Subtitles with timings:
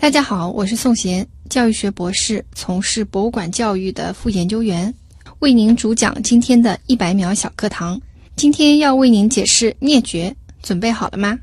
[0.00, 4.92] 大家好，我是宋贤，教育学博士，从事博物馆教育的副研究员，
[5.40, 8.00] 为您主讲今天的一百秒小课堂。
[8.34, 11.38] 今天要为您解释灭绝，准备好了吗？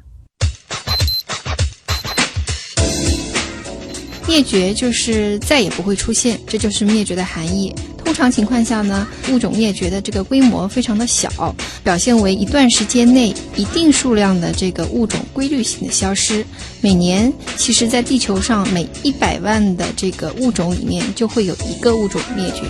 [4.28, 7.73] 灭绝就是再也不会出现，这就是灭绝的含义。
[8.04, 16.46] 通常情况下呢，物种灭绝的这个规模非常的小，表现为一段时间内一定数量的这个物种规律性的消失。
[16.82, 22.64] 每年，其实在地球上每一百万的这个物种里面就会有一个物种灭绝，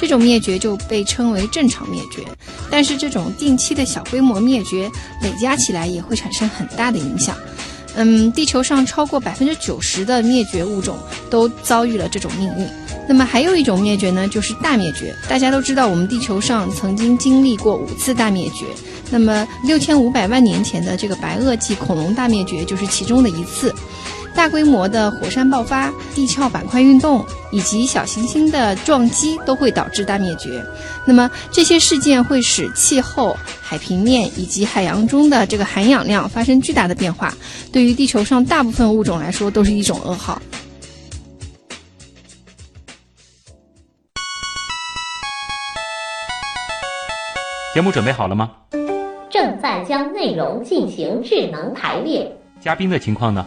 [0.00, 2.22] 这种灭绝就被称为正常灭绝。
[2.70, 4.90] 但是这种定期的小规模灭绝
[5.22, 7.36] 累加起来也会产生很大的影响。
[7.94, 12.66] 嗯，地球上超过百分之九十的灭绝物种都遭遇了这种命运。
[13.08, 15.14] 那么还有一种灭绝呢，就是大灭绝。
[15.28, 18.64] 大家都知道，我们地球上曾经经历过五次大灭绝。
[19.10, 23.74] 那么六千五百万年前的这个白垩纪恐龙大灭绝就是其中的一次。
[24.34, 30.64] 大规模的火山爆发、地壳板块运动以及小行星的撞击都会导致大灭绝。
[31.04, 37.32] 那么这些事件会使气候、海平面以及海洋中的这个含氧量发生巨大的变化，
[37.72, 40.40] 对于地球上大部分物种来说都是一种噩耗。
[47.74, 48.50] 节目准备好了吗？
[49.30, 52.30] 正在将内容进行智能排列。
[52.60, 53.46] 嘉宾的情况呢？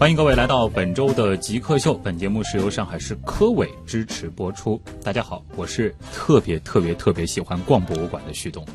[0.00, 1.92] 欢迎各位来到本周的极客秀。
[1.92, 4.80] 本节目是由上海市科委支持播出。
[5.04, 8.66] 大家好，我是特别特别特别喜欢逛博物馆的旭东。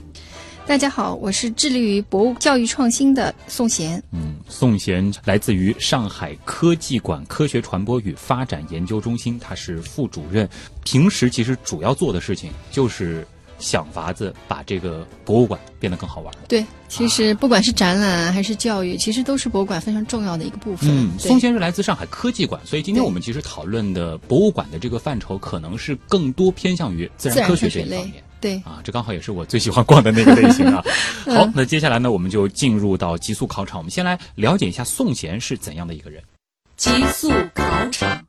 [0.68, 4.00] 大家好，我是致力于博物教育创新的宋贤。
[4.12, 10.48] 嗯，宋贤来自于上海科技馆科学传播与发展研究中心，他是副主任。
[10.84, 13.28] 平时其实主要做的事情就是
[13.66, 16.32] 想法子把这个博物馆变得更好玩。
[16.48, 20.88] 对，其实不管是展览还是教育，其实都是博物馆非常重要的一个部分。
[20.92, 28.56] 嗯，对宋先生来自上海科技馆，所以今天我们其实讨论的博物馆的这个范畴，可能是更多偏向于自自然然科学这一方面。，对。
[28.58, 30.84] 啊，这刚好也是我最喜欢逛的那个类型啊。
[31.26, 33.80] 嗯好，那接下来呢，我们就进入到极速考场。
[33.80, 36.22] 我们先来了解一下宋贤是怎样的一个人。
[36.78, 38.25] 极速考场，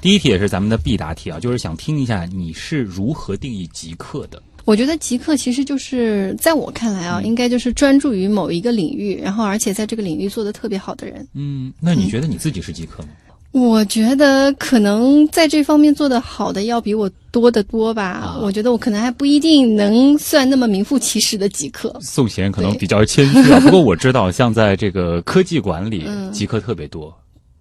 [0.00, 4.42] 第一题也是咱们的必答题啊，就是想听一下你是如何定义极客的。
[4.64, 11.26] 我觉得极客其实就是在我看来啊，嗯应该就是专注于某一个领域，然后而且在这个领域做得特别好的人。
[11.34, 13.08] 嗯，那你觉得你自己是极客吗？
[13.50, 18.04] 我觉得可能在这方面做得好的要比我多得多吧。
[18.04, 21.96] 啊我觉得我可能还不一定能算那么名副其实的极客。
[22.02, 27.12] 宋贤可能比较谦虚啊，不过我知道，像在这个科技馆里，嗯极客特别多。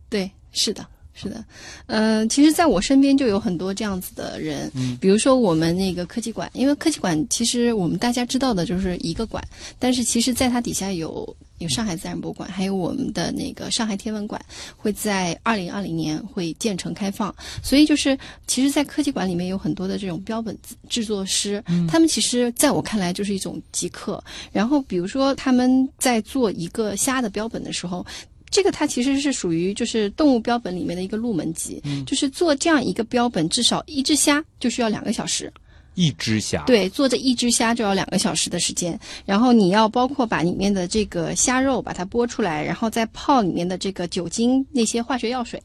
[0.09, 0.85] 对，是的，
[1.19, 1.43] 是的，
[1.87, 4.95] 呃，其实在我身边就有很多这样子的人，嗯。
[5.01, 9.43] 比如说我们那个科技馆，因为科技馆其实我们大家知道的就是一个馆，
[9.79, 14.39] 但是其实在它底下有有上海自然博物馆，还有我们的那个上海天文馆，
[14.75, 17.33] 会在二零二零年会建成开放，
[17.63, 20.55] 所以就是其实，在科技馆里面有很多的这种标本
[20.87, 28.05] 制作师，他们其实在我看来就是一种极客，然后比如说他们在做一个虾的标本的时候。
[28.49, 35.51] 这个它其实是属于就是动物标本里面的一个入门级，就是做这样一个标本，至少一只虾就需要两个小时。
[35.95, 45.59] 一只虾，，对，做这一只虾就要两个小时的时间，然后你要包括把里面的这个虾肉把它剥出来，然后再泡里面的这个酒精那些化学药水，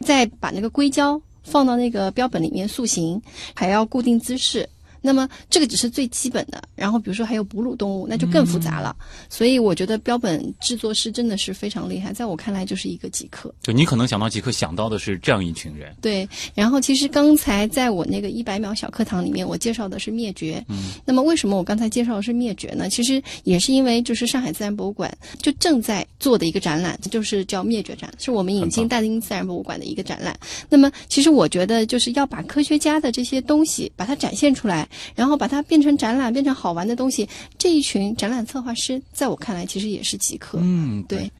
[0.00, 3.20] 再把那个硅胶放到那个标本里面塑形，
[3.54, 4.66] 还要固定姿势。
[5.00, 8.96] 那么这个只是最基本的，然后比如说还有哺乳动物，那就更复杂了。
[9.28, 13.54] 所以我觉得标本制作师真的是非常厉害，在我看来就是一个极客。
[13.62, 15.94] 就你可能想到极客，想到的是这样一群人。
[16.00, 20.64] 对，然后其实刚才在我那个一百秒小课堂里面，我介绍的是灭绝。
[20.68, 22.88] 嗯，那么为什么我刚才介绍的是灭绝呢？
[22.88, 30.38] 其实也是因为就是上海自然博物馆就正在做的一个展览，就是叫灭绝展，是我们引进大英自然博物馆的一个展览。
[30.68, 37.28] 那么其实我觉得就是要把科学家的这些东西把它展现出来，然后把它变成展览，变成好玩的东西。
[37.58, 40.58] 这一群展览策划师，在我看来其实也是极客。
[40.60, 41.30] 嗯，对。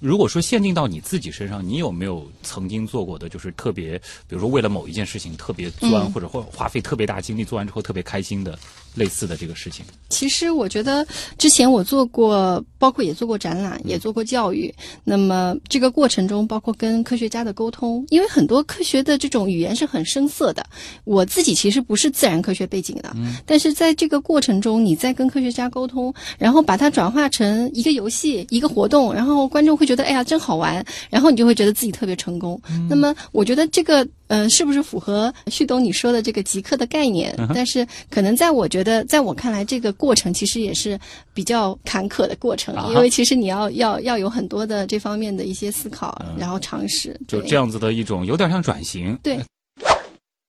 [0.00, 3.98] 如果说限定到你自己身上，你有没有曾经做过的，就是特别，
[4.28, 8.58] 比如说为了某一件事情特别钻，嗯或者或花费特别大精力做完之后特别开心的
[8.94, 9.84] 类似的这个事情？
[10.08, 11.06] 其实我觉得
[11.36, 14.72] 之前我做过，包括也做过展览，也做过教育。
[15.02, 20.64] 那么这个过程中，包括跟科学家的沟通，因为很多科学的这种语言是很生涩的。
[21.04, 23.14] 我自己其实不是自然科学背景的，
[23.44, 32.60] 但是在这个过程中，你在跟科学家沟通，然后把它转化成一个游戏、一个活动，然后观众会觉得哎呀真好玩，然后你就会觉得自己特别成功。
[32.88, 34.06] 那么我觉得这个。
[34.28, 37.34] 嗯，是不是符合旭东你说的这个极客的概念？
[37.54, 40.98] 但是可能在我觉得，在我看来，这个过程其实也是
[41.32, 49.18] 比较坎坷的过程，因为其实你要要要有很多的这方面的一些思考，然后尝试，就这样子的一种有点像转型。
[49.22, 49.38] 对。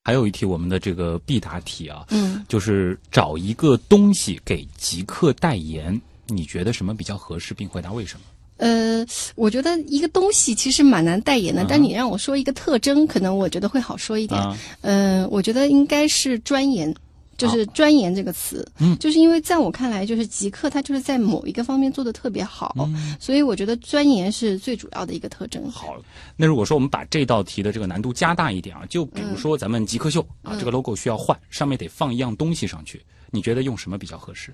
[0.04, 8.22] 还有一题，我们的这个必答题啊，嗯，就是找一个东西给极客代言，你觉得什么比较合适，并回答为什么？
[8.58, 9.06] 呃，
[9.36, 14.42] 我觉得一个东西其实蛮难代言的，但你让我说一个特征，可能我觉得会好说一点。
[14.82, 16.96] 嗯，我觉得应该是钻研，
[17.38, 18.66] 就是钻研这个词。
[18.80, 22.74] 嗯，就是因为在我看来，就是极客他就是在某一个方面做的特别好，
[23.20, 25.70] 所以我觉得钻研是最主要的一个特征。
[25.70, 25.98] 好，
[26.38, 33.02] 那如果说我们把这道题的这个难度加大一点啊，就比如说咱们极客秀啊，这个 logo 需要换，上面得放一样东西上去，
[33.32, 34.54] 你觉得用什么比较合适？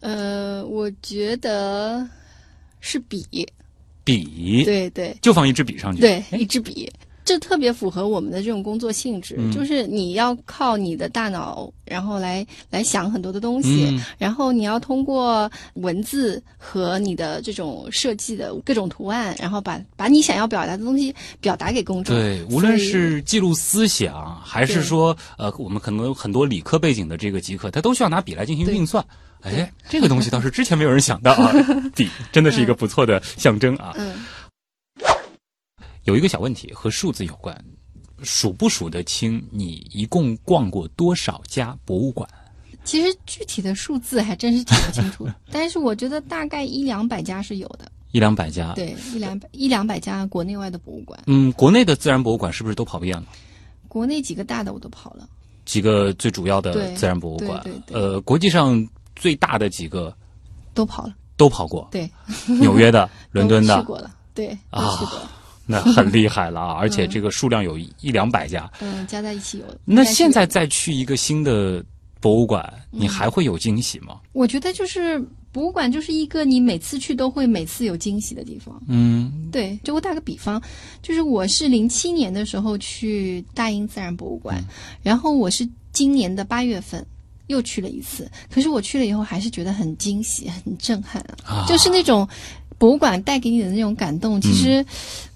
[0.00, 2.08] 呃，我觉得。
[2.82, 3.24] 是笔，
[4.04, 6.90] 笔，对对，就放一支笔上去，对，一支笔，
[7.24, 22.16] 这特别符合我们的这种工作性质，就是你要靠你的大脑，然后来来想很多的东西，然后你要通过文字和你的这种设计的各种图案，然后把把你想要表达的东西表达给公众。
[22.16, 29.04] 对，无论是记录思想，还是说呃，我们可能很多理科背景的这个极客，他都需要拿笔来进行运算。
[29.42, 31.52] 哎，这个东西倒是之前没有人想到啊！
[31.94, 33.92] 底真的是一个不错的象征啊。
[33.96, 34.14] 嗯。
[36.04, 37.56] 有一个小问题和数字有关，
[38.22, 42.28] 数不数得清你一共逛过多少家博物馆？
[42.84, 47.90] 其实具体的数字还真是记不清楚， 但是我觉得大概一两百家是有的。
[48.10, 48.72] 一两百家？
[48.74, 51.20] 对，一两百一两百家国内外的博物馆。
[51.26, 53.24] 嗯，国内的自然博物馆是不是都跑遍了？
[53.88, 55.28] 国内几个大的我都跑了。
[55.64, 58.88] 几个最主要的自然博物馆，呃，国际上。
[59.22, 60.12] 最大的几个
[60.74, 61.86] 都跑了，都跑过。
[61.92, 62.10] 对，
[62.58, 64.12] 纽约的、 伦敦的去过了。
[64.34, 64.98] 对啊，
[65.64, 66.72] 那很厉害了啊！
[66.82, 68.68] 而且这个数量有一两百家。
[68.80, 69.64] 嗯，加在一起有。
[69.84, 71.84] 那现在再去一个新的
[72.18, 74.18] 博物馆，你还会有惊喜吗？
[74.32, 75.20] 我觉得就是
[75.52, 78.82] 博物馆就是一个你每次去都会每次有惊喜的地方。
[78.88, 79.78] 嗯，对。
[79.84, 80.60] 就我打个比方，
[81.00, 84.60] 就是我是零七年的时候去大英自然博物馆，
[85.00, 87.06] 然后我是今年的八月份。
[87.52, 91.64] 又去了一次，可是我去了以后还是觉得很惊喜、很震撼啊！
[91.68, 92.26] 就是那种
[92.78, 94.40] 博物馆带给你的那种感动。
[94.40, 94.84] 其实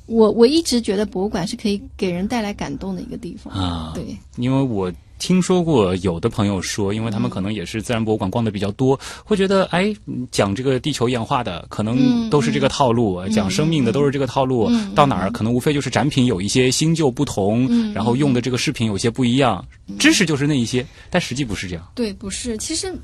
[0.07, 3.93] 我我一直觉得博物馆是可以给人带来感动的一个地方啊。
[3.95, 4.93] 对，因为我。
[5.19, 9.95] 听说过有的朋友说，因为他们可能也是自然博物馆逛的比较多，会觉得哎，
[10.31, 19.65] 讲这个地球演化的可能都是这个套路，讲生命的都是这个套路，到哪儿可能无非就是展品有一些新旧不同，然后用的这个饰品有些不一样，
[19.99, 21.85] 知识就是那一些，但实际不是这样。
[21.95, 22.95] 对，不是，其实。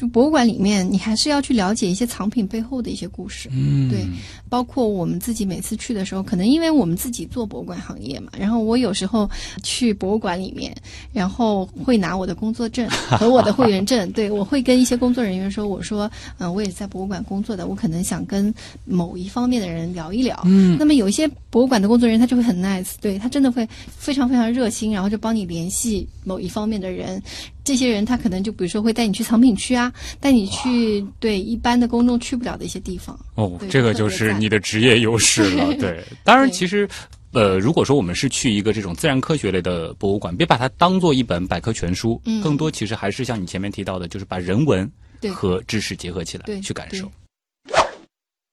[0.00, 3.50] 就博物馆里面，你还是要去了解一些藏品背后的一些故事。
[3.52, 4.02] 嗯，对，
[4.48, 9.28] 包括我们自己每次去的时候，可能因为我们自己做博物馆行业嘛，然后我有时候
[9.62, 10.74] 去博物馆里面，
[11.12, 18.54] 然后会拿我的工作证 和我的会员证，对我会跟一些工作人员说，我说，嗯，我也是在博物馆工作的，我可能想跟
[18.86, 20.40] 某一方面的人聊一聊。
[20.46, 27.22] 嗯，那么有一些博物馆的工作人员他就会很 nice，对他真的会非常非常热心，然后就帮你联系某一方面的人。
[27.64, 33.18] 这些人他可能就比如说会带你去藏品区啊，带你去对一般的公众去不了的一些地方。
[33.34, 35.74] 哦，这个就是你的职业优势了。
[35.78, 36.88] 对，当然其实，
[37.32, 44.90] 呃，如果说我们是去一个这种自然科学类的博物馆，别把它当做一本百科全书，更多其实还是像你前面提到的，就是把人文
[45.32, 47.10] 和知识结合起来去感受。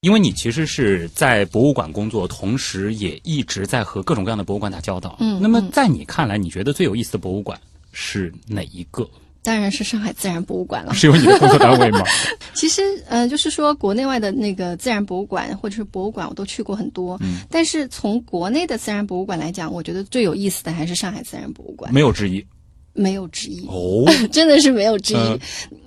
[0.01, 5.17] 因为你其实是在博物馆工作，同时也一直在和各种各样的博物馆打交道。
[5.19, 7.59] 嗯，那么在你看来，你觉得最有意思的博物馆？
[7.91, 9.09] 是哪一个？
[9.43, 10.93] 当然是上海自然博物馆了。
[10.93, 12.01] 是有你的工作单位吗？
[12.53, 17.17] 其实，呃，就是说国内外的那个自然博物馆或者是博物馆，我都去过很多。
[17.21, 17.37] 嗯。
[17.49, 21.93] 但是从国内的自然博物馆来讲，我觉得最有意思的还是上海自然博物馆。
[21.93, 22.45] 没有之一。
[22.91, 23.65] 没有之一。
[23.67, 24.03] 哦。
[24.33, 25.39] 真的是没有之一。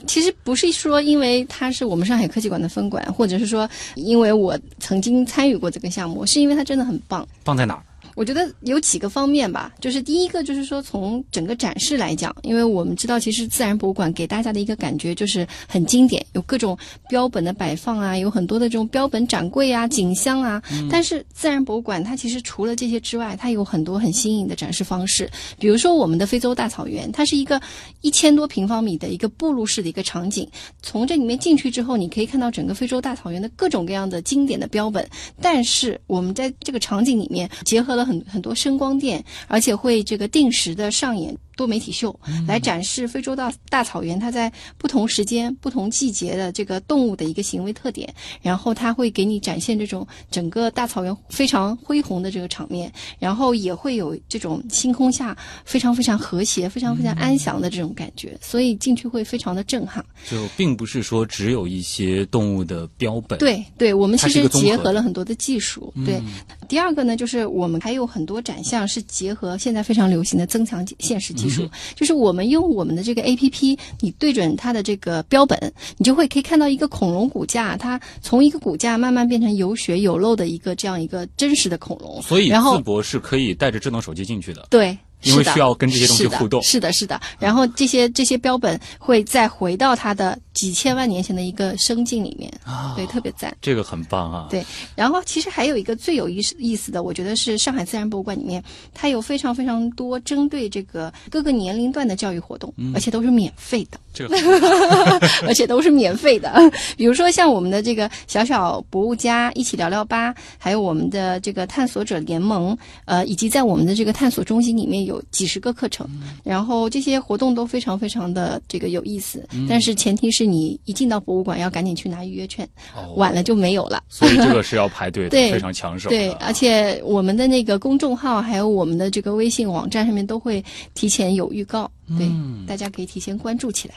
[0.06, 7.28] 其实不是说因为它是我们上海科技馆的分馆，或者是说因为我曾经参与过这个项目，是因为它真的很棒。
[7.44, 7.82] 棒在哪儿？
[8.20, 16.76] 我觉得有几个方面吧，就是第一个就是说从整个展示来讲，因为我们知道其实自然博物馆给大家的一个感觉就是很经典，有各种
[17.08, 20.62] 标本的摆放啊，有很多的这种标本展柜啊、景箱啊。
[20.90, 25.26] 但是自然博物馆它其实除了这些之外，它有很多很新颖的展示方式，
[25.58, 27.58] 比如说我们的非洲大草原，它是一个
[28.02, 30.46] 一千多平方米的一个步入式的一个场景，
[30.82, 35.08] 从这里面进去之后，你可以看到整个非洲大草原的各种各样的经典的标本，
[35.40, 48.08] 但是我们在这个场景里面结合了很很多声光电，而且会这个定时的上演多媒体秀，来展示非洲大大草原它在不同时间、不同季节的这个动物的一个行为特点，
[48.40, 55.36] 然后它会给你展现这种整个大草原非常恢宏的这个场面，然后也会有这种星空下
[55.66, 60.02] 非常非常和谐、非常非常安详的这种感觉，所以进去会非常的震撼。
[60.30, 65.92] 就并不是说只有一些动物的标本，对对，我们其实结合了很多的技术。
[66.06, 66.32] 对，嗯
[66.66, 71.49] 第二个呢，就是我们还有很多展项是结合现在非常流行的增强现实技术，
[71.94, 75.58] 就是我们用我们的这个 A P P，你对准它的这个标本，
[75.96, 82.20] 你就会可以看到一个恐龙骨架，它从一个骨架慢慢变成有血有肉的一个这样一个真实的恐龙。
[82.22, 84.66] 所以然后淄博是可以带着智能手机进去的。
[84.70, 84.96] 对。
[85.22, 87.20] 因为需要跟这些东西是的互动是的，是的。
[87.38, 93.56] 然后这些这些标本会再回到它的几千万年前的一个生境里面，啊对，特别赞。
[93.62, 94.46] 这个很棒啊！
[94.50, 94.62] 对，
[94.94, 98.62] 然后其实还有一个最有意思意思的，我觉得是上海自然博物馆里面，
[98.92, 104.36] 它有非常非常多针对这个各个年龄段的教育活动，而且都是免费的，这个
[105.48, 106.52] 而且都是免费的。
[106.94, 112.76] 比如说像我们的这个小小博物家一起聊聊吧，还有我们的这个探索者联盟，
[113.06, 116.06] 呃，以及在我们的这个探索中心里面有几十个课程，
[116.44, 119.48] 然后这些活动都非常非常的这个有意思。
[119.66, 124.02] 但是前提是你一进到博物馆要赶紧去拿预约券，哦晚了就没有了。
[124.08, 126.08] 所以这个是要排队的， 对非常抢手。
[126.08, 130.64] 对，而且我们的那个公众号还有我们的这个微信网站上面都会
[130.94, 133.94] 提前有预告，对，嗯大家可以提前关注起来。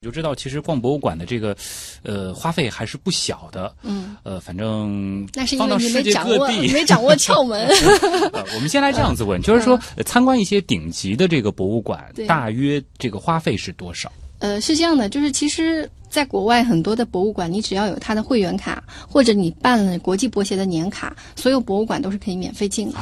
[0.00, 1.56] 你就知道，其实逛博物馆的这个，
[2.04, 3.74] 呃，花费还是不小的。
[3.82, 6.70] 嗯，呃，反正那是因为你没掌握，你。
[6.70, 7.66] 没掌握窍门。
[8.32, 14.08] 呃，我们先来这样子问，就是说，呃参观一些顶级的这个博物馆，对大约这个花费是多少？
[14.38, 22.98] 呃，是这样的，就是其实，在国外很多的博物馆，你只要有它的会员卡，或者你办了国际博协的年卡，所有博物馆都是可以免费进的。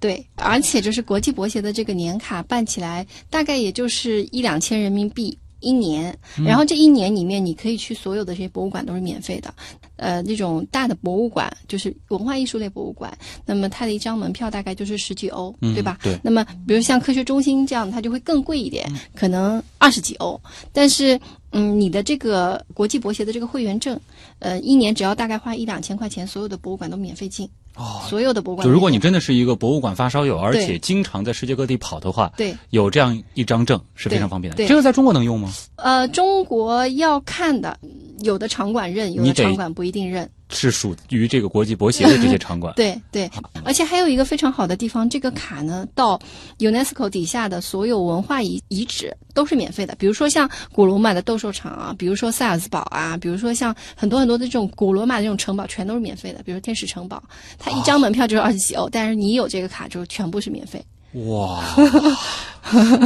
[0.00, 6.14] 对，而且就是国际博协的这个年卡办起来，大概也就是一两千人民币一年，
[6.44, 9.54] 然后这一年里面你可以去所有的这些博物馆都是免费的。
[9.96, 15.98] 呃，那种大的博物馆就是文化艺术类博物馆，那么它的一张门票大概就是十几欧，嗯对吧？
[16.02, 20.40] 对那么比如像科学中心这样，它就会更贵一点，可能二十几欧。
[20.72, 21.18] 但是，
[21.52, 23.98] 嗯，你的这个国际博协的这个会员证，
[24.40, 27.48] 呃，一年只要大概花一两千块钱，所有的博物馆都免费进。
[27.76, 28.70] 哦，所有的博物馆就。
[28.72, 34.56] 如果你真的是一个博物馆发烧友，而且经常在世界各地跑的话，对有这样一张证是非常方便的。
[34.56, 35.52] 对这个在中国能用吗？
[35.74, 37.76] 呃，中国要看的，
[38.24, 40.28] 有的场馆认，有的场馆不一定认。
[40.50, 42.72] 是属于这个国际博协的这些场馆。
[42.76, 43.28] 对对，
[43.64, 46.20] 而且还有一个非常好的地方，这个卡呢，到
[46.58, 49.94] UNESCO 底下的所有文化遗遗址都是免费的。
[49.98, 56.42] 比如说像古罗马的斗兽场啊，比如说塞尔斯堡啊，比如说像很多很多的这种古罗马的这种城堡，全都是免费的。
[56.44, 57.22] 比如说天使城堡，
[57.58, 60.84] 它一张门票就是二十几欧，但是你有这个卡就，全部是免费。
[61.14, 61.62] 哇！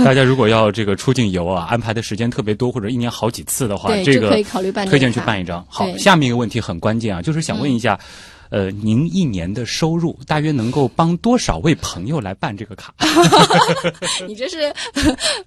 [0.05, 5.65] 大家如果要这个出境游啊，安排的时间特别多，或者一年好几次的话，对，这个就可以考虑办推荐去办一张。
[5.69, 7.99] 好，下面一个问题很关键啊，就是想问一下，
[8.51, 12.95] 呃，您一年的收入大约能够帮多少位朋友来办这个卡？
[14.27, 14.73] 你这是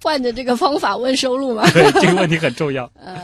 [0.02, 1.68] 换着这个方法问收入吗？
[1.72, 2.84] 对，这个问题很重要。
[3.02, 3.16] 呃，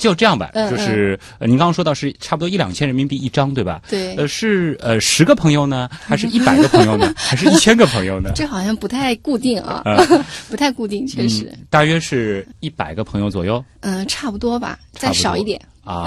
[0.00, 3.80] 就这样吧，嗯就是呃，您刚刚说到是差不多一两千人民币一张，对吧？
[3.88, 8.32] 对呃，是呃十个朋友呢，还是一百个朋友呢， 还是一千个朋友呢？
[8.34, 9.84] 这好像不太固定啊，
[10.50, 15.60] 不太固定，确实，嗯，大约是一百个朋友左右嗯、差不多吧，再少一点。
[15.84, 16.04] 啊，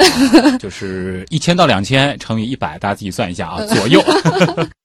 [0.59, 4.01] 就是一千到两千乘以一百，大家自己算一下啊，左右。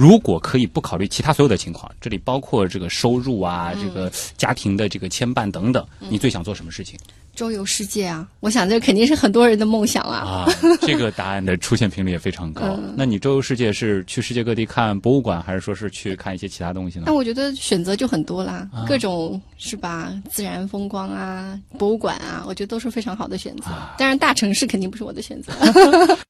[0.00, 6.98] 如果可以不考虑其他所有的情况，这里包括这个收入啊，这个家庭的这个牵绊等等，你最想做什么事情
[7.34, 8.26] 周游世界啊！
[8.40, 10.16] 我想这肯定是很多人的梦想啊。
[10.16, 10.48] 啊？
[10.80, 12.78] 这个答案的出现频率也非常高。
[12.96, 17.12] 那你周游世界是去世界各地看博物馆，还是说是去看一些其他东西呢那？
[17.12, 20.10] 我觉得选择就很多啦，各种是吧？
[20.30, 23.66] 自然风光啊，博物馆啊，我觉得都是非常好的选择。
[23.98, 25.52] 当然，大城市肯定不是我的选择。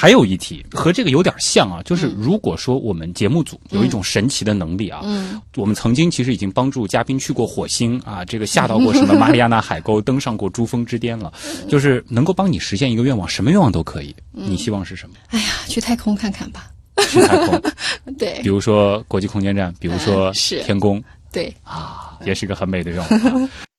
[0.00, 5.38] 还有一题和这个有点像啊，就是如果说我们节目组有一种神奇的能力啊，嗯。
[5.56, 11.30] 我们曾经其实已经帮助嘉宾去过火星啊，这个下到过什么 马里亚纳海沟，登上过珠峰之巅了，
[11.68, 14.16] 就是能够帮你实现一个愿望，什么愿望都可以。
[14.32, 15.16] 你希望是什么？
[15.28, 16.70] 哎呀，去太空看看吧。
[17.10, 17.62] 去太空，
[18.16, 18.40] 对。
[18.42, 20.32] 比如说国际空间站，比如说
[20.64, 21.02] 天宫。
[21.30, 23.48] 对，啊，也是个很美的愿望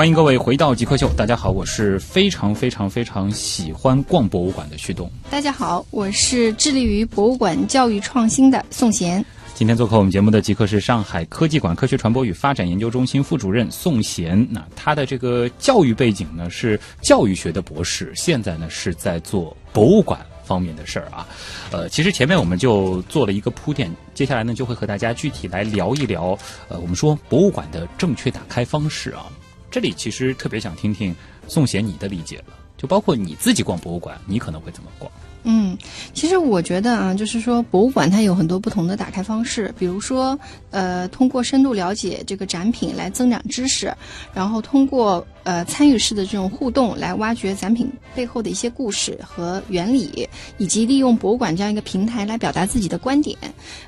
[0.00, 5.12] 欢迎各位回到极客秀，大家好，我是非常非常非常喜欢逛博物馆的旭东。
[5.28, 9.22] 大家好，我是致力于博物馆教育创新的宋贤。
[9.52, 14.48] 今天做客我们节目的极客是上海科技馆科学传播与发展研究中心副主任宋贤。
[14.50, 21.28] 那他的这个教育背景呢是教育学的博士，现在呢是在做博物馆方面的事儿啊。
[21.70, 26.38] 呃，其实前面我们就做了一个铺垫，接下来呢就会和大家具体来聊一聊，
[26.68, 29.26] 呃，我们说博物馆的正确打开方式啊。
[29.70, 31.14] 这里其实特别想听听
[31.46, 35.10] 宋贤你的理解了，就包括你自己逛博物馆，你可能会怎么逛？
[35.42, 35.74] 嗯，
[36.12, 40.38] 其实我觉得啊，就是说博物馆它有很多不同的打开方式，比如说，
[40.70, 43.90] 呃，通过深度了解这个展品来增长知识，
[44.34, 50.28] 然后通过呃参与式的这种互动来挖掘展品背后的一些故事和原理，
[50.58, 53.36] 以及利用博物馆这样一个平台来表达自己的观点，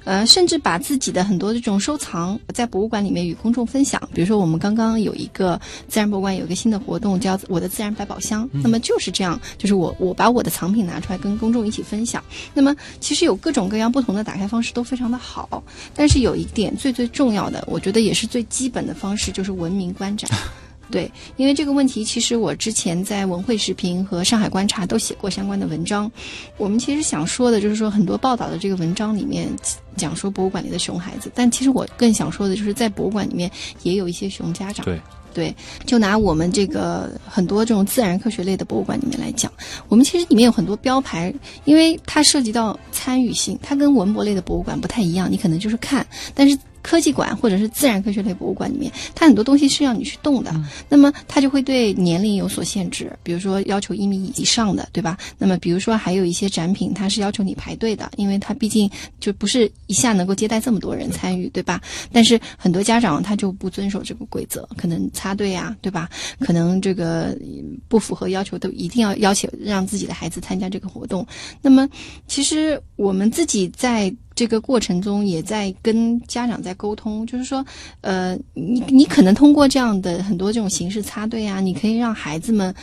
[0.05, 4.01] 呃，甚至把自己的很多这种收藏在博物馆里面与公众分享。
[4.13, 12.23] 比如说，我们刚刚有一个自然博物馆有一个新的活动叫“我的自然百宝箱”，那么就是这样，就是我我把我的藏品拿出来跟公众一起分享。
[12.55, 15.63] 那么其实有各种各样不同的打开方式都非常的好，
[15.95, 20.31] 但是有一点最最重要的，我觉得也是最基本的方式，就是文明观展。
[20.91, 26.11] 对，因为这个问题，其实我之前在文汇视频和上海观察都写过相关的文章。
[26.59, 29.49] 我们其实想说的就是说，很多报道的这个文章里面
[29.97, 33.51] 讲说博物馆里的熊孩子，但其实我更想说的就是，在博物馆里面
[33.83, 34.85] 也有一些熊家长。
[34.85, 35.01] 对。
[35.35, 39.51] 对，就拿我们这个很多这种自然科学类的博物馆里面来讲，
[39.89, 41.33] 我们其实里面有很多标牌，
[41.65, 46.55] 因为它涉及到参与性，它跟文博类的博物馆不太一样，你可能就是看，但是。
[46.83, 55.17] 科技馆或者是自然科学类博物馆里面，它很多东西是要你去动的，嗯那么它就会对年龄有所限制，比如说要求一米以上的，对吧？
[55.39, 61.81] 那么比如说还有一些展品，它是要求你排队的，因为它毕竟就不是一下能够接待这么多人参与，对吧？
[62.13, 66.09] 但是很多家长他就不遵守这个规则，可能插队啊，对吧？
[66.41, 71.27] 可能这个嗯不符合要求，都一定要要求让自己的孩子参加这个活动。
[71.61, 71.89] 那么
[72.27, 74.13] 其实我们自己在。
[74.43, 77.65] 这个过程中也在跟家长在沟通，就是说，
[78.01, 82.75] 呃，你你可能通过这样的很多这种形式插队啊，你可以让孩子们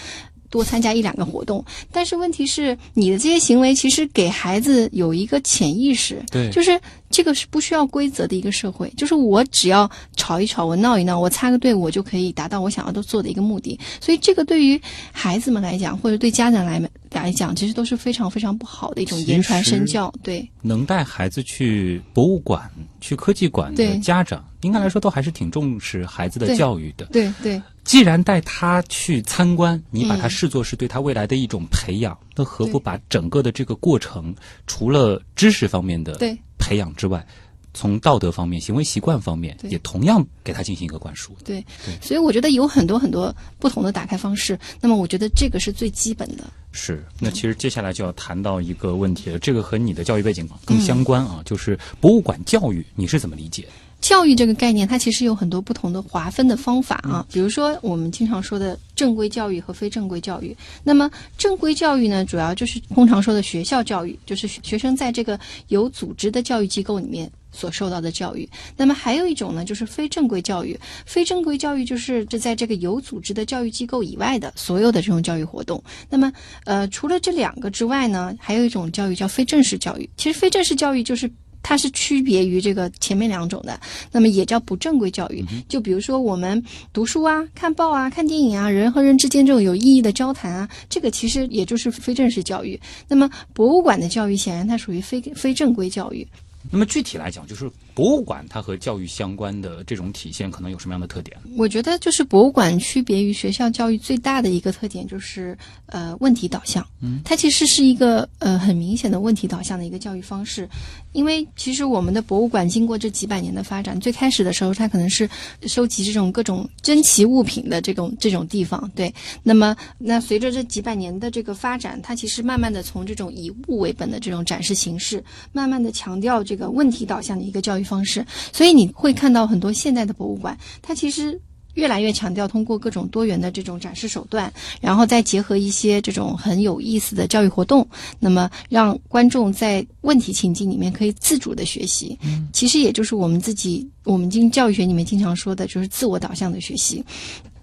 [0.50, 13.80] 多参加一两个活动，但是问题是你的这些行为其实给孩子有一个潜意识，对就是这个是不需要规则的一个社会，就是我只要吵一吵，我闹一闹，我插个队，我就可以达到我想要都做的一个目的。
[14.02, 14.80] 所以这个对于
[15.12, 16.82] 孩子们来讲，或者对家长来
[17.12, 20.14] 来讲，其实都是非常非常不好的一种言传身教。
[20.24, 22.70] 对，能带孩子去博物馆、
[23.02, 27.06] 去科技馆的对家长，应该来说都还是挺重视孩子的教育的。
[27.06, 34.32] 对对既然带他去参观，你把它嗯视作是对他未来的一种培养，那何不把整个的这个过程，
[34.68, 37.26] 除了知识方面的对培养之外，
[37.74, 41.36] 从道德方面、行为习惯方面，也同样给他进行一个灌输？
[41.44, 44.60] 对对所以我觉得有很多很多不同的打开方式。
[44.80, 46.44] 那么我觉得这个是最基本的。
[46.72, 53.68] 是，那其实接下来就要谈到一个问题了，这个和你的教育背景更相关啊，就是博物馆教育，你是怎么理解？
[54.02, 57.26] 教育这个概念，它其实有很多不同的划分的方法啊。
[57.32, 60.56] 比如说，我们经常说的正规教育和非正规教育。
[60.84, 68.48] 那么，正规教育呢，主要就是通常说的学校教育，就是学生在这个有组织的教育机构里面所受到的教育。
[68.78, 70.80] 那么，还有一种呢，就是非正规教育。
[71.06, 75.84] 非正规教育就是这在这个有组织的教育机构以外的所有的这种教育活动。
[76.10, 76.32] 那么，
[76.64, 80.10] 呃，除了这两个之外呢，还有一种教育叫非正式教育。
[80.16, 81.30] 其实，非正式教育就是。
[81.62, 83.80] 它是区别于这个前面两种的，
[84.12, 85.46] 那么也叫不正规教育。
[85.68, 92.80] 就比如说我们读书啊、看报啊、看电影啊，人和人之间这种有意义的交谈啊，这个其实也就是非正式教育。
[93.08, 96.28] 那么博物馆的教育显然它属于非非正规教育。
[96.72, 101.38] 那么具体来讲，就是博物馆它和教育相关的这种体现，可能有什么样的特点？
[101.58, 106.86] 我觉得就是博物馆区别于学校教育最大的一个特点就是呃问题导向。
[107.02, 110.68] 嗯，它其实是一个呃很明显的问题导向的一个教育方式。
[111.12, 115.28] 因为其实我们的博物馆经过这几百年的发展，最开始的时候它可能是
[115.64, 119.12] 收集这种各种珍奇物品的这种这种地方，对。
[119.42, 128.26] 那么那随着这几百年的这个发展，它其实慢慢的从这种以物为本的这种展示形式，慢慢的强调这个问题导向的一个教育方式。
[128.52, 131.40] 所以你会看到很多现代的博物馆，它其实
[131.76, 137.88] 越来越强调通过各种多元的这种展示手段，然后再结合一些这种很有意思的教育活动，
[138.20, 142.18] 那么让观众在问题情境里面可以自主的学习。
[142.24, 147.06] 嗯，其实也就是我们自己，我们经教育学里面经常说的，就是自我导向的学习。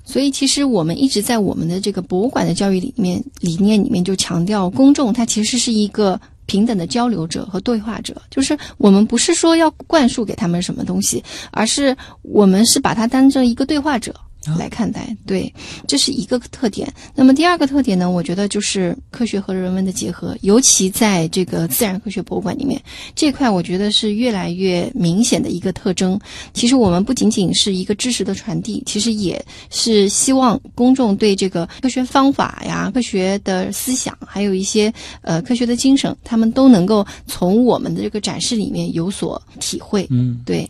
[0.08, 8.20] 所以，其实我们一直在我们的这个博物馆的教育里面理念里面就强调，公众它其实是一个平等的交流者和对话者。
[8.30, 14.14] 就是我们不是说要灌输给他们什么东西，而是我们是把它当成一个对话者。
[14.56, 15.52] 来看待，对，
[15.86, 16.92] 这是一个特点。
[17.14, 18.10] 那么第二个特点呢？
[18.10, 22.80] 我觉得就是科学和人文的结合，尤其在这个自然科学博物馆里面，
[23.14, 26.18] 这块我觉得是越来越明显的一个特征。
[26.52, 40.06] 其实我们不仅仅是一个知识的传递，其实也是希望公众对这个科学方法呀、科学的思想，还有一些呃科学的精神，他们都能够从我们的这个展示里面有所体会。
[40.10, 40.68] 嗯，对。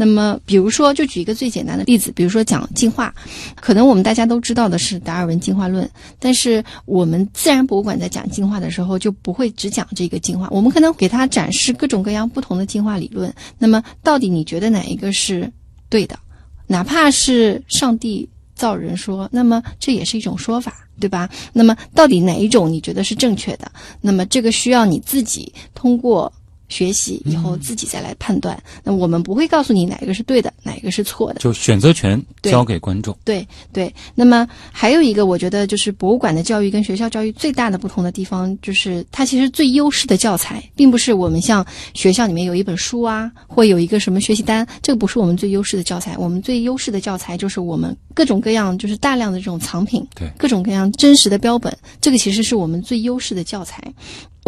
[0.00, 3.12] 那么，比如说，就举一个最简单的例子，比如说讲进化，
[3.56, 13.32] 可能我们大家都知道到的是达尔文进化论，但是我们自然博物馆在讲进化的时候，就不会只讲这个进化，我们可能给他展示各种各样不同的进化理论。
[13.56, 15.52] 那么，到底你觉得哪一个是
[15.88, 16.18] 对的？
[16.66, 21.30] 哪怕是上帝造人说，那么这也是一种说法，对吧？
[21.52, 23.70] 那么，到底哪一种你觉得是正确的？
[24.00, 26.32] 那么，这个需要你自己通过。
[26.68, 33.16] 学习以后自己再来判断，那我们不会告诉你哪一个是对的，哪一个是错的，就选择权交给观众。
[33.24, 33.92] 对对。
[34.14, 46.16] 那么还有一个，我觉得就是博物馆的教育跟学校教育最大的不同的地方，就是它其实最优势的教材，并不是我们像学校里面有一本书啊，或有一个什么学习单，这个不是我们最优势的教材。
[46.18, 53.82] 我们最优势的教材就是我们各种各样，就是大量的这种藏品，对，各种各样真实的标本，这个其实是我们最优势的教材。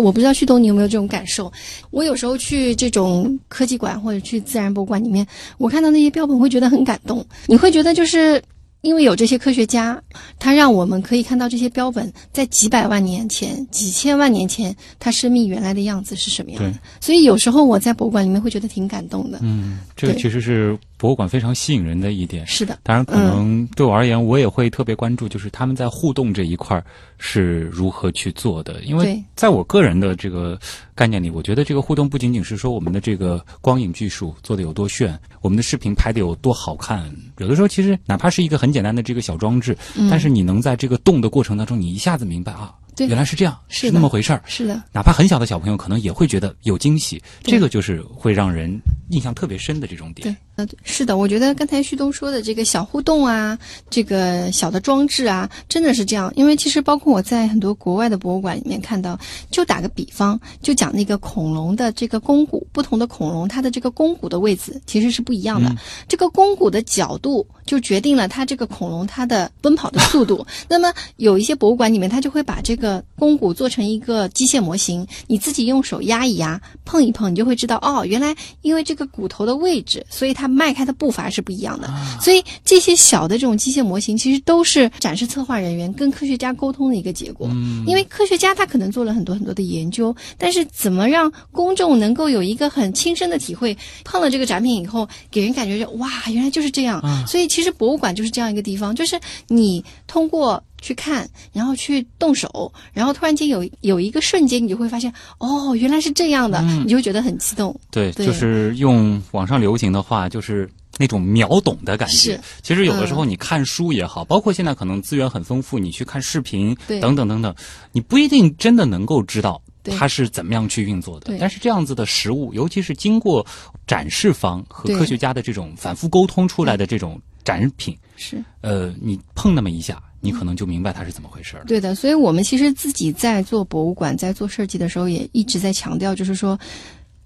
[0.00, 1.52] 我不知道旭东你有没有这种感受？
[1.90, 5.26] 我有时候去这种科技馆或者去自然博物馆里面，
[5.58, 7.24] 我看到那些标本会觉得很感动。
[7.46, 8.42] 你会觉得就是
[8.82, 10.02] 因为有这些科学家，
[10.38, 16.78] 他让我们可以看到这些标本在几百万年前、几千万年前，它生命原来的样子是什么样的。
[17.00, 19.38] 所以有时候我在博物馆里面会觉得挺感动的。
[19.42, 22.46] 嗯，这个其实是博物馆非常吸引人的一点。
[22.46, 26.84] 是的，当然可能对我而言，我也会特别关注，就是他们在互动这一块儿。
[27.22, 28.80] 是如何去做的？
[28.82, 30.58] 因为在我个人的这个
[30.94, 37.14] 概念里，我觉得这个互动不仅仅是说我们的这个光影技术做的有多炫，我们的视频拍的有多好看。
[37.36, 39.76] 有的时候，其实哪怕是一个很简单的这个小装置，
[40.08, 42.74] 但是你能在这个动的过程当中，你一下子明白啊。
[42.96, 44.42] 原来是这样，是那么回事儿。
[44.46, 47.22] 是的，哪怕很小的小朋友，可能也会觉得有惊喜。
[47.42, 48.78] 这个就是会让人
[49.10, 50.26] 印象特别深的这种点。
[50.26, 56.30] 对，呃，是的，我觉得刚才旭东说的这个小互动啊，这个小的装置啊，真的是这样。
[56.36, 59.18] 因为其实包括我在很多国外的博物馆里面看到，
[59.50, 65.74] 就打个比方，就讲那个恐龙的这个肱骨，不同的恐龙它的这个肱骨的位置其实是不一样的。
[66.06, 70.46] 这个肱骨的角度就决定了它这个恐龙它的奔跑的速度。
[70.68, 81.88] 那么有一些博物馆里面，它就会把这个肱骨做成一个机械模型，你自己用手压一压、碰一碰，你就会知道哦，原来因为这个骨头的位置，所以它迈开的步伐是不一样的。
[82.20, 87.48] 所以这些小的这种机械模型，其实都是展示策划人员跟科学家沟通的一个结果。
[87.86, 97.00] 因为科学家他可能做了很多很多的研究，但是怎么让公众能够有一个很亲身的体会，碰了这个展品以后，给人感觉就哇，原来就是这样。
[97.26, 100.62] 所以其实博物馆就是这样一个地方，就是你通过。
[100.80, 107.78] 去看，然后去动手，然后突然间有有一个瞬间，你就会发现，哦，原来是这样的，你就会觉得很激动。
[107.90, 112.40] 对，就是用网上流行的话，就是那种秒懂的感觉。
[112.62, 117.54] 其实有的时候你看书也好，包括现在可能资源很丰富，你去看视频等等等等，
[117.92, 119.60] 你不一定真的能够知道
[119.98, 121.36] 它是怎么样去运作的。
[121.38, 123.44] 但是这样子的实物，尤其是经过
[123.86, 130.02] 展示方和科学家的这种反复沟通出来的这种展品，是呃，你碰那么一下。
[130.20, 131.64] 你可能就明白它是怎么回事了。
[131.66, 136.58] 对的，所以我们其实自己在做博物馆、在做设计的时候，也一直在强调，就是说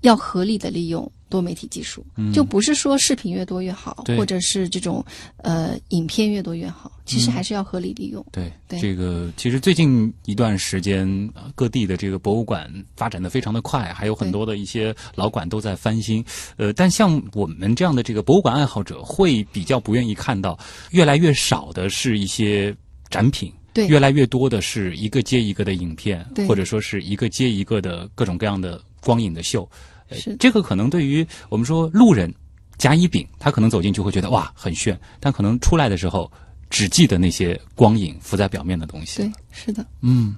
[0.01, 5.05] 要合理的利用多媒体技术，就不是说视频越多越好，或者是这种
[5.39, 6.91] 呃影片越多越好。
[7.07, 8.25] 其实还是要合理利用。
[8.33, 11.07] 对，这个其实最近一段时间，
[11.55, 16.25] 各地的这个博物馆发展的非常的快，还有很多的一些老馆都在翻新。
[16.57, 20.59] 呃，但像我们这样的这个博物馆爱好者，会比较不愿意看到
[20.93, 22.75] 越来越少的是一些。
[23.11, 29.69] 展品对越来越多的是一个接一个的影片，或者说是一个接一个的各种各样的光影的秀。
[30.11, 32.33] 是这个可能对于我们说路人
[32.77, 36.31] 甲乙丙，他可能走进去会觉得哇很炫，但可能出来的时候
[36.71, 39.23] 只记得那些光影浮在表面的东西。
[39.23, 40.37] 对，是的，嗯。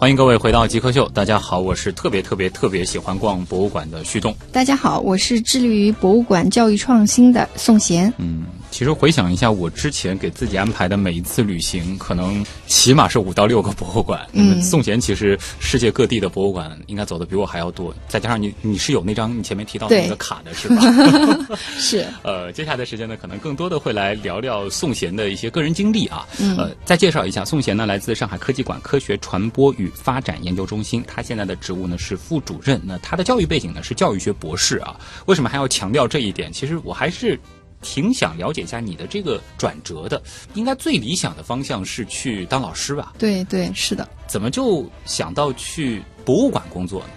[0.00, 4.32] 欢迎各位回到极客秀，大家好，我是特别特别特别喜欢逛博物馆的旭东。
[4.52, 8.12] 大家好，我是致力于博物馆教育创新的宋贤。
[8.18, 14.26] 嗯，其实回想一下，我之前给自己安排的每一次旅行，可能起码是五到六个博物馆。
[14.32, 21.56] 嗯宋贤其实世界各地的博物馆应该走的比我还要多，再加上你你是有那张你前面提到的那个卡的是吧？
[21.78, 26.26] 是， 呃，接下来的时间呢，可能更多的会来聊聊宋贤的一些个人经历啊。
[26.38, 32.80] 嗯呃，再介绍一下，宋贤呢来自上海科技馆科学传播与发展研究中心，他现在的职务呢是副主任。
[32.84, 34.94] 那他的教育背景呢是教育学博士啊。
[35.26, 36.52] 为什么还要强调这一点？
[36.52, 37.38] 其实我还是。
[37.80, 40.22] 挺想了解一下你的这个转折的，
[40.54, 43.12] 应该最理想的方向是去当老师吧？
[43.18, 44.08] 对对是的。
[44.26, 47.10] 怎么就想到去博物馆工作呢？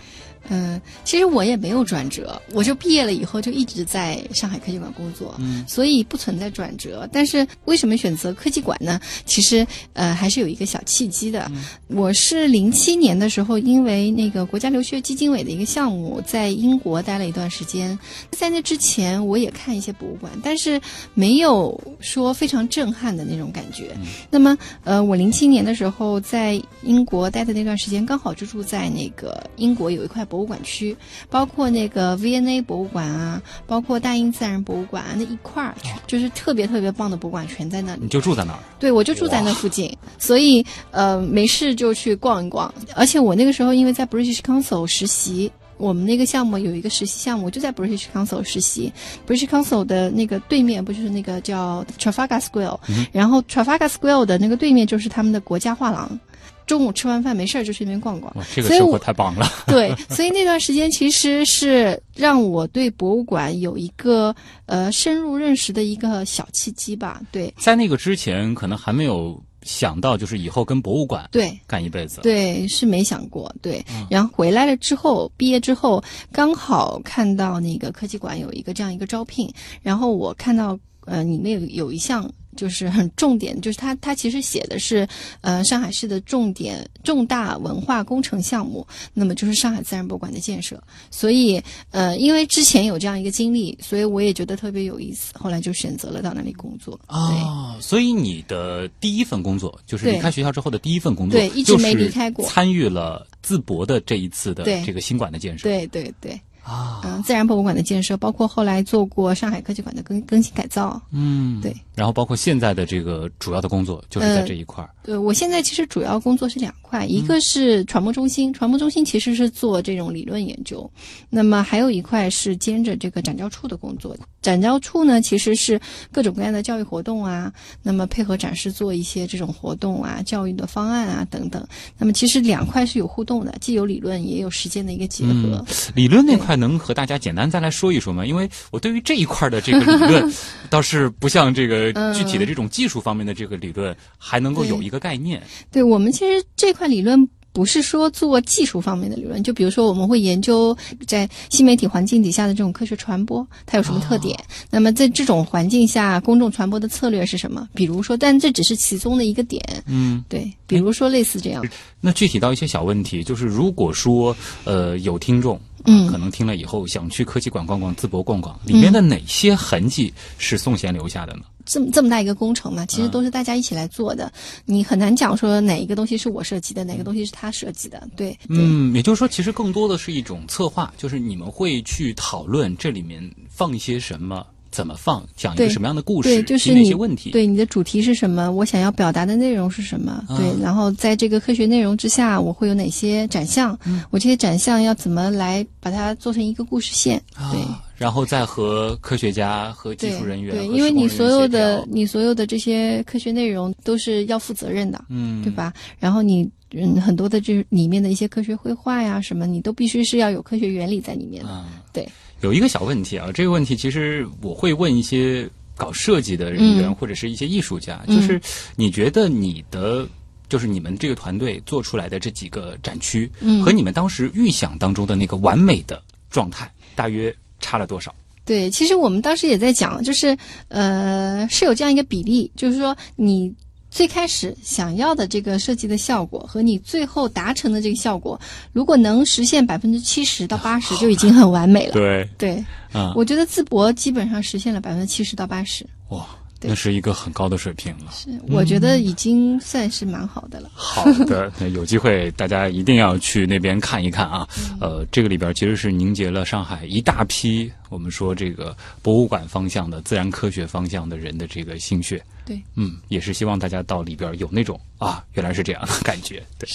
[0.54, 7.08] 嗯，其实我也没有转折，我就毕业了以后就一直在上海科技馆工作，嗯所以不存在转折。
[7.12, 9.00] 但是为什么选择科技馆呢？
[9.26, 11.50] 其实呃还是有一个小契机的。
[11.88, 17.98] 我是零七年的时候，因为那个国家留学基金委的一个项目，在英国待了一段时间。
[18.32, 20.82] 在那之前，我也看一些博物馆，但是
[21.14, 23.96] 没有说非常震撼的那种感觉。
[24.30, 30.96] 那么呃，我零七年的时候在英国待的那段时间，刚好就住在那个英国有一块博物馆区，
[31.30, 35.76] 包括那个 V&A 博物馆啊，包括大英自然博物馆啊，那一块儿
[36.08, 38.10] 就是特别特别棒的博物馆全在那里你。
[38.10, 38.60] 就住在那儿？
[38.80, 42.74] 对，我就住在那附近，所以呃没事就去逛一逛。
[42.96, 45.52] 而且我那个时候因为在 British Council 实习。
[45.82, 48.94] 我们那个项目有一个实习项目，我就在 British Council 实习。
[49.28, 52.80] British Council 的那个对面不就是那个叫 Trafalgar Square，、
[53.12, 56.20] 然后 Trafalgar Square 的那个对面就是他们的国家画廊。
[56.68, 58.34] 中午吃完饭没事儿就去那边逛逛。
[58.56, 59.46] 这个生活太棒了。
[59.68, 64.34] 对，所以那段时间其实是让我对博物馆有一个
[64.68, 67.20] 呃深入认识的一个小契机吧。
[67.30, 72.22] 对在那个之前，可能还没有想到，就是以后跟博物馆对，干一辈子。
[72.22, 73.54] 对，是没想过。
[73.62, 82.30] 对，嗯然后回来了之后，毕业之后刚好看到那个科技馆有一个这样一个招聘，然后我看到呃里面有有一项。
[82.56, 85.08] 就是很重点，就是他他其实写的是，
[85.42, 90.82] 呃，上海市的重点重大文化工程项目，那么就是上海自然博物馆的建设。
[91.10, 91.62] 所以，
[91.92, 97.00] 呃，因为之前有这样一个经历，所以我也觉得特别有意思，后来就选择了到那里工作。
[97.08, 97.18] 对。
[97.18, 105.64] 哦，所以你的第一份工作就是离开学校之后的第一份工作，对一直没离开过参与了淄博的这一次的这个新馆的建设。
[105.64, 111.02] 对对对，啊，嗯、自然博物馆的建设，包括后来做过上海科技馆的更更新改造。
[111.12, 111.76] 嗯，对。
[111.96, 114.90] 然后包括现在的这个主要的工作就是在这一块儿。
[115.04, 120.90] 对，我现在其实主要工作是两块，一个是传播中心，传播中心其实是做这种理论研究，
[121.30, 124.16] 那么还有一块是兼着这个展教处的工作。
[124.42, 125.80] 展教处呢，其实是
[126.12, 127.52] 各种各样的教育活动啊，
[127.84, 131.66] 那么配合展示做一些这种活动啊、教育的方案啊等等。
[131.98, 135.34] 那么其实两块是有互动的，既有理论也有实践的一个结合。
[135.34, 138.26] 嗯理论那块能和大家简单再来说一说吗？
[138.26, 140.34] 因为我对于这一块的这个理论，
[140.70, 145.42] 倒是不像这个嗯具体的这种技术方面的这个理论，还能够有一个概念。
[145.72, 154.38] 对我们其实这块理论不是说做技术方面的理论，就比如说我们会研究在新媒体环境底下的这种科学传播，它有什么特点？
[154.70, 157.68] 那么在这种环境下，公众传播的策略是什么？
[157.74, 159.62] 比如说，但这只是其中的一个点。
[159.86, 161.62] 嗯，对，比如说类似这样，
[162.00, 165.60] 那具体到一些小问题，就是如果说呃有听众。
[165.86, 171.42] 嗯可能听了以后想去科技馆逛逛、淄博逛逛，里面的哪些痕迹是宋贤留下的呢？
[171.64, 174.32] 这么这么大一个工程嘛，其实都是大家一起来做的，
[174.66, 178.08] 你很难讲说哪一个东西是我设计的，哪个东西是他设计的。
[178.16, 178.58] 对，对。
[178.58, 187.30] 嗯，也就是说，其实更多的是一种策划，就是你们会去讨论这里面放一些什么，怎么放，讲一个什么样的故事，对，就是你些问题。
[187.32, 188.52] 对你的主题是什么？
[188.52, 190.24] 我想要表达的内容是什么？
[190.28, 193.78] 啊对，然后在这个科学内容之下，我会有哪些展项？
[193.86, 197.22] 嗯我这些展项要怎么来把它做成一个故事线？
[197.52, 197.62] 对。
[197.62, 205.52] 啊，然后再和科学家和技术人员对，和因为你所有的你所有的这些科学内容都是要负责任的，嗯，对？
[205.52, 205.72] 吧？
[206.00, 211.50] 然后你嗯很多的这里面的一些科学绘画呀什么，你都必须是要有科学原理在里面的。
[211.50, 212.08] 啊，对，
[212.42, 218.40] 有一个小问题啊，这个问题其实我会问一些搞设计的人员、嗯或者是一些艺术家，嗯就是
[218.76, 220.08] 你觉得你的。
[220.50, 228.14] 就是你们这个团队做出来的这几个展区，嗯和你们当时预想当中的那个完美的状态，大约差了多少？
[228.44, 233.56] 对，其实我们当时也在讲，就是呃，是有这样一个比例，就是说你
[233.92, 238.40] 最开始想要的这个设计的效果和你最后达成的这个效果，
[238.72, 241.92] 如果能实现百分之七十到八十， 就已经很完美了。
[241.92, 245.86] 对，对，啊、我觉得淄博基本上实现了百分之七十到八十。
[246.10, 246.26] 哇，
[246.62, 248.12] 那是一个很高的水平了。
[248.14, 250.70] 是，我觉得已经算是蛮好的了。
[250.74, 254.48] 好的， 那有机会大家一定要去那边看一看啊。
[254.80, 262.24] 呃，这个里边其实是凝结了上海一大批我们说这个博物馆方向的、自然科学方向的人的这个心血。
[262.46, 266.42] 对，嗯，也是希望大家到里边有那种啊，原来是这样的感觉。
[266.58, 266.68] 对，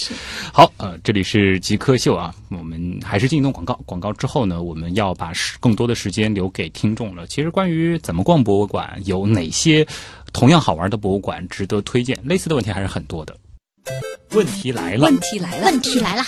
[0.53, 3.73] 好，呃，这里是极客秀啊，我们还是进一段广告。
[3.85, 7.25] 广告之后呢，我们要把时更多的时间留给听众了。
[7.25, 9.85] 其实关于怎么逛博物馆，有哪些
[10.31, 13.35] 同样好玩的博物馆值得推荐，类似的问题还是很多的。
[14.31, 16.23] 问题来了，问题来了，问题来了。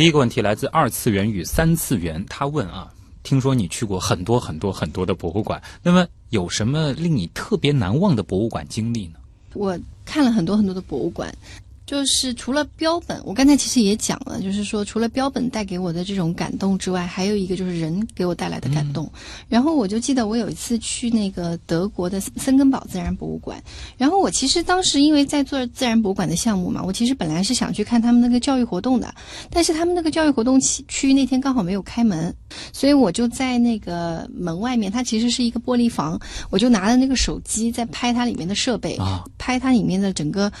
[0.00, 2.90] 第一个问题来自二次元与三次元，他问啊，
[3.22, 9.18] 听说你去过很多很多很多的博物馆，那么有什么令你特别难忘的博物馆经历呢？
[9.52, 11.30] 我看了很多很多的博物馆，
[11.90, 19.10] 就是除了标本，我刚才其实也讲了，就是说除了标本带给我的这种感动之外，还有一个就是人给我带来的感动。
[19.48, 23.60] 然后我就记得我有一次去那个德国的森根堡自然博物馆，
[23.98, 29.12] 然后我其实当时因为在做自然博物馆的项目嘛，我其实本来是想去看他们那个教育活动的，
[29.50, 32.32] 但是他们那个教育活动区区那天刚好没有开门，
[32.72, 36.16] 所以我就在那个门外面，它其实是一个玻璃房，
[36.50, 40.52] 我就拿着那个手机在拍它里面的设备，啊拍它里面的整个。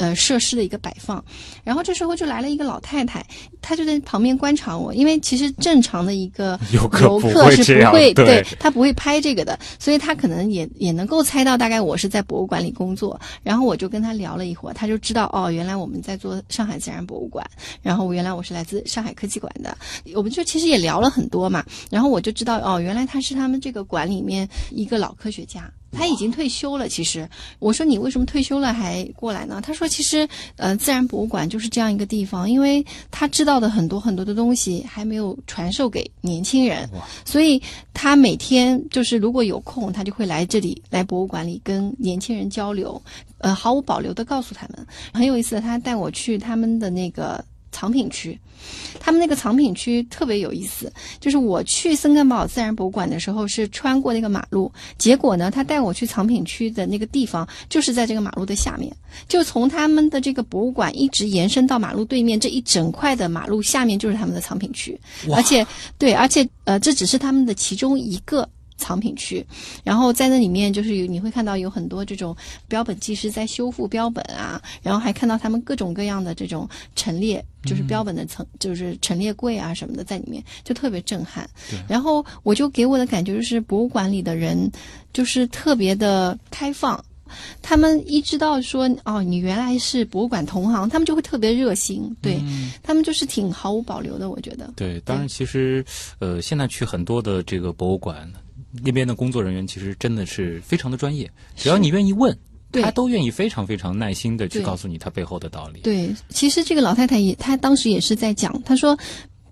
[0.00, 1.22] 呃，设施的一个摆放，
[1.62, 3.24] 然后这时候就来了一个老太太，
[3.60, 17.44] 她就在旁边观察我，因为其实正常的一个 游客是会不会，对他不会拍这个的，所以他可能也也能够猜到大概我是在博物馆里工作，然后我就跟他聊了一会儿，他就知道哦，原来我们在做上海自然博物馆，
[17.82, 19.76] 然后原来我是来自上海科技馆的，
[20.14, 25.70] 我们就其实也聊了很多嘛，然后我就知道哦，原来他是他们这个馆里面一个老科学家。
[25.92, 26.88] 他已经退休了。
[26.88, 29.60] 其实我说你为什么退休了还过来呢？
[29.60, 36.88] 他说其实呃，自然博物馆就是这样一个地方，因为他知道的很多很多的东西还没有传授给年轻人，
[37.24, 37.60] 所以
[37.92, 43.00] 他每天就是如果有空，他就会来这里来博物馆里跟年轻人交流，
[43.38, 44.86] 呃，毫无保留的告诉他们。
[45.12, 48.38] 很有意思的，他带我去他们的那个藏品区。
[48.98, 58.94] 他们那个藏品区特别有意思，就是我去森根堡自然博物馆的时候是穿过那个马路，结果呢，他带我去藏品区的那个地方就是在这个马路的下面，
[59.26, 65.00] 就从他们的这个博物馆一直延伸到马路对面这一整块的马路下面就是他们的藏品区，
[65.34, 68.46] 而且对，而且呃，这只是他们的其中一个。
[68.80, 69.46] 藏品区，
[69.84, 72.34] 然后在那里面就是有你会看到有很多这种
[72.66, 81.48] 标本技师在修复标本啊，然后还看到他们各种各样的这种陈列，就是标本的层，就是陈列柜啊什么的在里面，就特别震撼。
[81.86, 84.70] 然后我就给我的感觉就是博物馆里的人
[85.12, 87.04] 就是特别的开放。
[87.62, 92.42] 他们一知道说哦，你原来是博物馆同行，他们就会特别热心，对、
[92.82, 94.68] 他们就是挺毫无保留的，我觉得。
[94.74, 95.84] 对，当然，其实，
[96.18, 98.28] 呃，现在去很多的这个博物馆，
[98.82, 102.36] 那边的工作人员其实真的是非常的专业，只要你愿意问，
[102.72, 105.80] 他都愿意非常非常耐心的去告诉你他背后的道理。
[105.80, 108.98] 对，其实这个老太太也，她当时也是在讲，她说。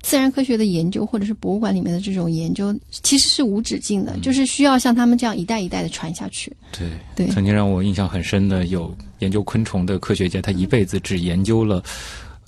[0.00, 6.56] 自然科学的研究，或者是博物馆里面的这种研究，其实是无止境的，就是需要像他们这样一代一代的传下去。
[6.70, 11.82] 对对曾经让我印象很深的有研究昆虫的科学家，他一辈子只研究了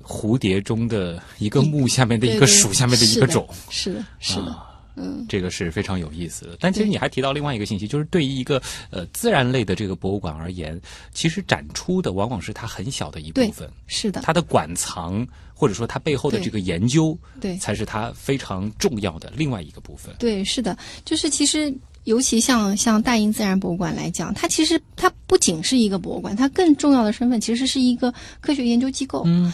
[0.01, 3.47] 蝴蝶中的一个目下面的一个属下面的一个种。
[3.69, 4.70] 是的，是的，啊
[5.01, 6.57] 嗯，这个是非常有意思的。
[6.61, 8.61] 但其实你还提到另外一个信息，就是对于一个
[8.91, 10.81] 呃自然类的这个博物馆而言，
[11.13, 20.15] 其实展出的往往是它很小的一部分，是的，它的馆藏或者说它背后的这个研究，对才是它非常重要的另外一个部分。
[20.19, 21.75] 对，是的，就是其实。
[22.05, 29.23] 尤其像像大英自然博物馆来讲，它其实它不仅是一个博物馆，它更重要的身份其实是一个科学研究机构。
[29.27, 29.53] 嗯，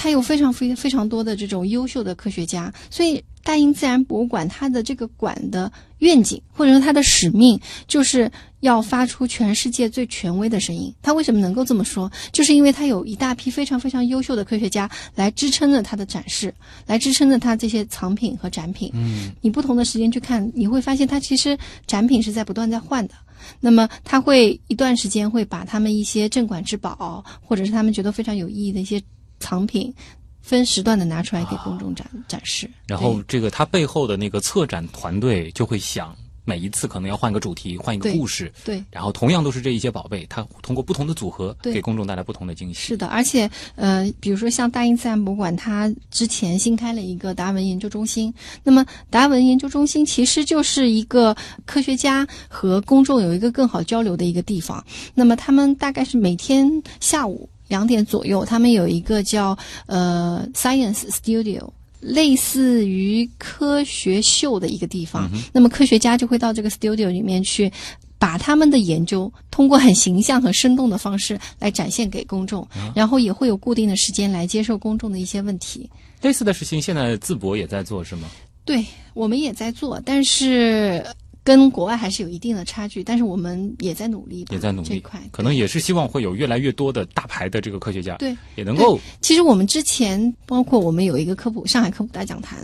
[0.00, 7.58] 它有非常非非常多的这种优秀的科学家，所以大英自然博物馆它的这个馆的愿景或者说它的使命，
[7.88, 8.30] 就是
[8.60, 10.94] 要发出全世界最权威的声音。
[11.02, 12.08] 它为什么能够这么说？
[12.30, 16.54] 就是因为它有一大批非常非常优秀的科学家来支撑着它的展示，
[16.86, 18.92] 来支撑着它这些藏品和展品。
[18.94, 21.58] 嗯，你不同的时间去看，你会发现它其实
[21.88, 23.14] 展品是在不断在换的。
[23.60, 29.00] 那么他会一段时间会把他们一些镇馆之宝，或者是他们觉得非常有意义的一些
[29.40, 29.92] 藏品，
[30.40, 32.70] 分时段的拿出来给公众展、展示。
[32.86, 38.82] 然后这个它背后的那个策展团队就会想，每一次可能要换个主题，换一个故事，对。
[38.90, 42.80] 然后同样都是这一些宝贝，它通过不同的组合，对给公众带来不同的惊喜。
[42.80, 48.32] 是的，而且呃，比如说像大英自然博物馆，它之前新开了一个达尔文研究中心。
[48.64, 54.82] 那么达尔文研究中心其实就是一个科学家和公众有一个更好交流的一个地方。
[55.14, 61.70] 那么他们大概是每天下午两点左右，他们有一个叫呃 Science Studio。
[62.00, 65.28] 类似于科学秀的一个地方。
[65.52, 67.72] 那么科学家就会到这个 studio 里面去。
[68.20, 75.88] 把他们的研究通过很形象、很生动的方式来展现给公众，然后也会有固定的时间来接受公众的一些问题。
[76.20, 78.28] 类似的事情，现在淄博也在做，是吗？
[78.64, 78.84] 对，
[79.14, 81.06] 我们也在做，但是
[81.48, 83.02] 跟国外还是有一定的差距。
[83.02, 92.58] 但是我们也在努力吧，也在努力这一块，可能也是希望会有越来越多的大牌的这个科学家，对，也能够其实我们之前包括我们有一个科普上海科普大讲坛，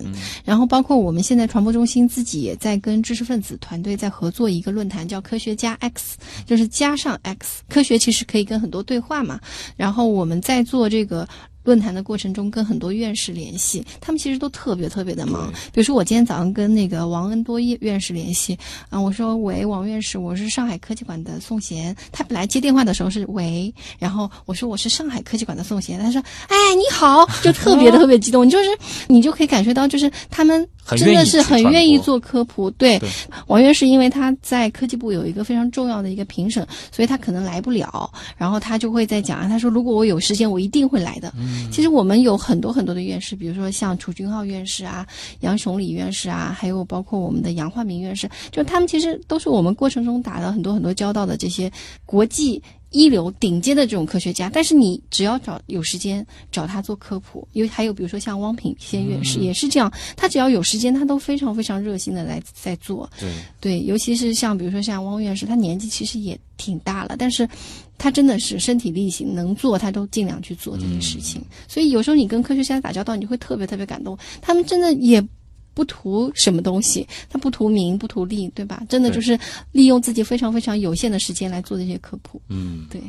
[0.45, 9.41] 然后包括我们现在传播中心自己也在跟知识分子团队在合作一个论坛，叫科学家 X，就是加上 X，科学其实可以跟很多对话嘛。
[9.76, 11.26] 然后我们在做这个。
[11.65, 15.51] 论坛的过程中，跟很多院士联系，他们其实都特别特别的忙。
[15.73, 18.57] 比如说，我今天早上跟那个王恩多院士联系，
[18.91, 21.95] 啊，我说喂，王院士，我是上海科技馆的宋贤。
[22.12, 28.69] 他本来接电话的时候是喂，然后我说我是上海科技馆的宋贤，他说哎你好，就特别特别激动，就是
[29.09, 32.70] 你就可以感受到，就是他们真的是很愿意做科普。
[32.72, 33.01] 对，
[33.47, 41.32] 王院士因为他在科技部有一个非常重要的一个评审，所以他可能来不了，然后他就会在讲啊，他说如果我有时间，我一定会来的。
[41.72, 45.07] 其实我们有很多很多的院士，比如说像楚君浩院士啊、
[45.41, 51.70] 杨雄礼院士啊，还有包括我们的杨焕明院士，就他们其实都是我们过程中打了很多很多交道的这些
[52.05, 52.62] 国际
[52.95, 54.49] 一流顶尖的这种科学家。
[54.49, 63.11] 但是你只要找有时间找他做科普，因为还有比如说像汪品先院士也是这样，他只要有时间，他都非常非常热心的来在做。
[63.20, 63.30] 对
[63.61, 67.47] 对，尤其是像比如说像汪院士，他年纪其实也挺大了，但是。
[67.97, 71.40] 他真的是身体力行，能做他都尽量去做这些事情。
[71.68, 74.18] 所以有时候你跟科学家打交道，你会特别特别感动。
[74.42, 75.24] 他们真的也
[75.75, 78.83] 不图什么东西，他不图名不图利，对吧？
[78.89, 79.39] 真的就是
[79.72, 82.41] 利用自己非常非常有限的时间来做这些科普。
[82.49, 83.01] 嗯，对。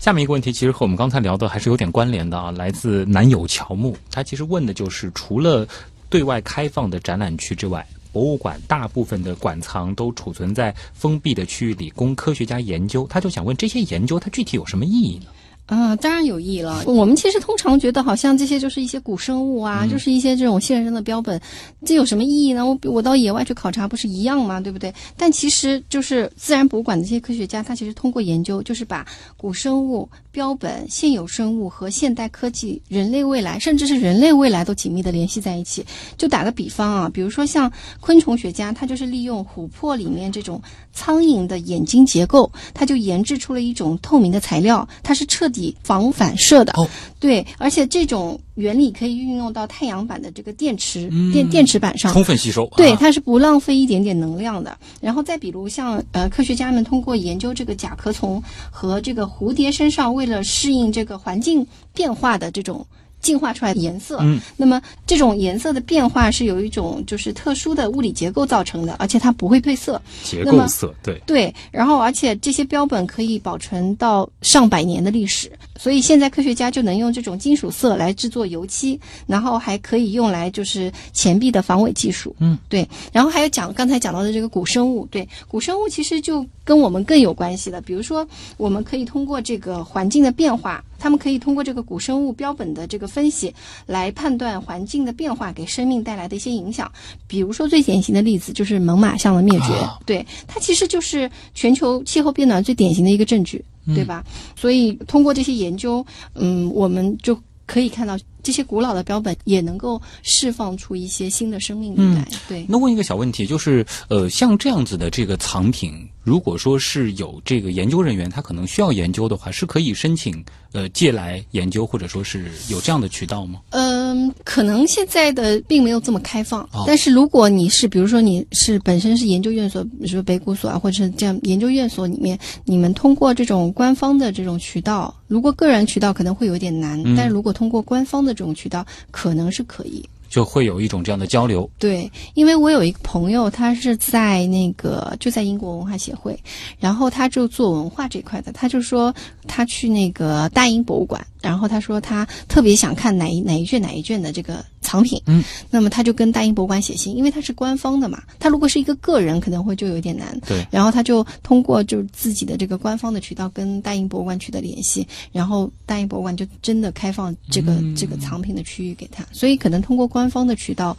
[0.00, 5.66] 下面一个问题其实和我们刚才聊的还是有点关联的啊，来自南友乔木，他其实问的就是除了
[6.08, 7.86] 对外开放的展览区之外。
[8.10, 13.06] 博物馆大部分的馆藏都储存在封闭的区域里，供科学家研究。
[13.06, 15.26] 他就想问，这些研究它具体有什么意义呢？
[15.68, 16.82] 啊，当然有意义了。
[16.86, 21.38] 我们其实通常觉得，好像这些就是一些古生物啊，就是一些这种现生的标本，
[21.84, 22.64] 这有什么意义呢？
[22.64, 24.58] 我我到野外去考察，不是一样吗？
[24.58, 24.90] 对不对？
[25.14, 29.06] 但其实就是自然博物馆的这些科学家，他其实通过研究，就是把
[29.36, 35.84] 古生物标本、现有生物和现代科技、人类未来，甚至是人类未来都紧密的联系在一起。
[36.16, 40.62] 就打个比方啊，比如说像昆虫学家，他就是利用琥珀里面这种
[40.94, 45.57] 苍蝇的眼睛结构，他就研制出了一种透明的材料，它是彻底。
[45.82, 46.72] 防反射的，
[47.20, 52.66] 对，而且这种原理可以运用到太阳板的这个电池电电池板上，充分吸收。
[52.76, 54.76] 对，它是不浪费一点点能量的。
[55.00, 62.86] 然后再比如像呃，科学家们通过研究这个甲壳虫和这个蝴蝶身上，为了适应这个环境变化的这种。
[63.20, 70.00] 进化出来的颜色，嗯，那么这种颜色的变化是有一种就是特殊的物理结构造成的，而且它不会褪色。
[70.22, 71.54] 结构色，对对。
[71.70, 82.36] 然后，而且这些标本可以保存到上百年的历史，所以现在科学家就能用这种金属色来制作油漆，然后还可以用来就是钱币的防伪技术。
[82.40, 82.86] 嗯，对。
[83.12, 88.26] 然后还有讲刚才讲到的这个古生物，对古生物其实就跟我们更有关系的，比如说
[88.56, 90.84] 我们可以通过这个环境的变化。
[91.00, 93.54] 他们可以通过这个古生物标本的这个分析，
[93.86, 96.90] 来判断环境的变化给生命带来的一些影响。
[97.28, 103.64] 比如说最典型的例子就是猛犸象的灭绝，对它其实就是全球气候变暖最典型的一个证据，
[103.94, 104.24] 对吧？
[104.56, 112.28] 所以通过这些研究，嗯，我们就可以看到这些古老的标本也能够释放出一些新的生命力来。
[112.48, 112.64] 对。
[112.68, 115.92] 那问一个小问题，就是呃，像这样子的这个藏品。
[116.28, 123.60] 如果说是有这个研究人员，他可能需要研究的话，是可以申请呃借来研究，或者说是有这样的渠道吗？
[123.70, 126.68] 嗯，可能现在的并没有这么开放。
[126.86, 140.06] 但是如果你是，比如说你是本身是研究院所，比如说北古所啊，或者是这样研究院所里面，你们通过这种官方的这种渠道，如果个人渠道可能会有点难，但是如果通过官方的这种渠道，可能是可以。
[140.28, 141.68] 就会有一种这样的交流。
[141.78, 146.38] 对，因为我有一个朋友，他是在那个就在英国文化协会，
[146.78, 149.14] 然后他就做文化这块的，他就说
[149.46, 155.22] 他去那个大英博物馆，然后他说他特别想看哪一哪一卷哪一卷的这个藏品。
[155.26, 160.36] 嗯，那么他就跟大英博物馆写信，因为他是官方的嘛，他如果是一个个人，可能会就有点难。
[160.46, 170.08] 对，然后他就通过就是自己的这个官方的渠道跟大英博物馆取得联系，然后大英博物馆就真的开放这个这个藏品的区域给他，所以可能通过。
[170.08, 170.96] 官方的渠道，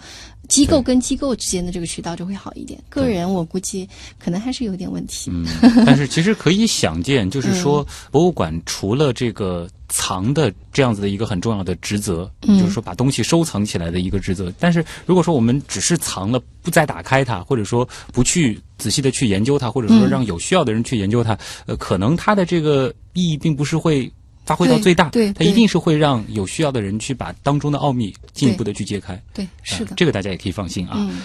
[0.48, 2.80] 机构跟机构之间的这个渠道就会好一点。
[2.88, 5.32] 个人我估计可能还是有点问题。
[5.34, 5.48] 嗯，
[5.84, 14.54] 但是其实可以想见，就是说 博物馆除了这个藏的这样子的一个很重要的职责，嗯就是说把东西收藏起来的一个职责。
[14.60, 24.10] 但是如果说我们只是藏了，不再打开它，或者说不去仔细的去研究它，或者说嗯让有需要的人去研究它，呃，可能它的这个意义并不是会。
[24.46, 29.22] 发挥到最大，对对它一定是会让有需要的人去把当中的奥秘进一步的去揭开。
[29.32, 30.96] 对，是的呃，这个大家也可以放心啊。
[30.98, 31.22] 嗯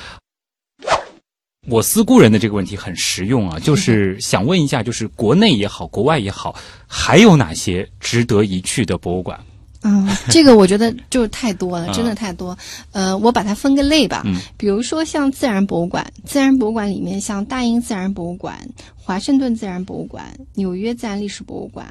[1.66, 6.54] 我思故人的这个问题很实用啊， 就是想问一下，就是国内也好，国外也好，
[6.86, 9.38] 还有哪些值得一去的博物馆？
[9.86, 12.56] 嗯，这个我觉得就是太多了，啊真的太多。
[12.92, 18.58] 呃，我把它分个类吧，嗯比如说像自然博物馆，自然博物馆里面像大英自然博物馆、
[19.04, 21.86] 华盛顿自然博物馆、纽约自然历史博物馆，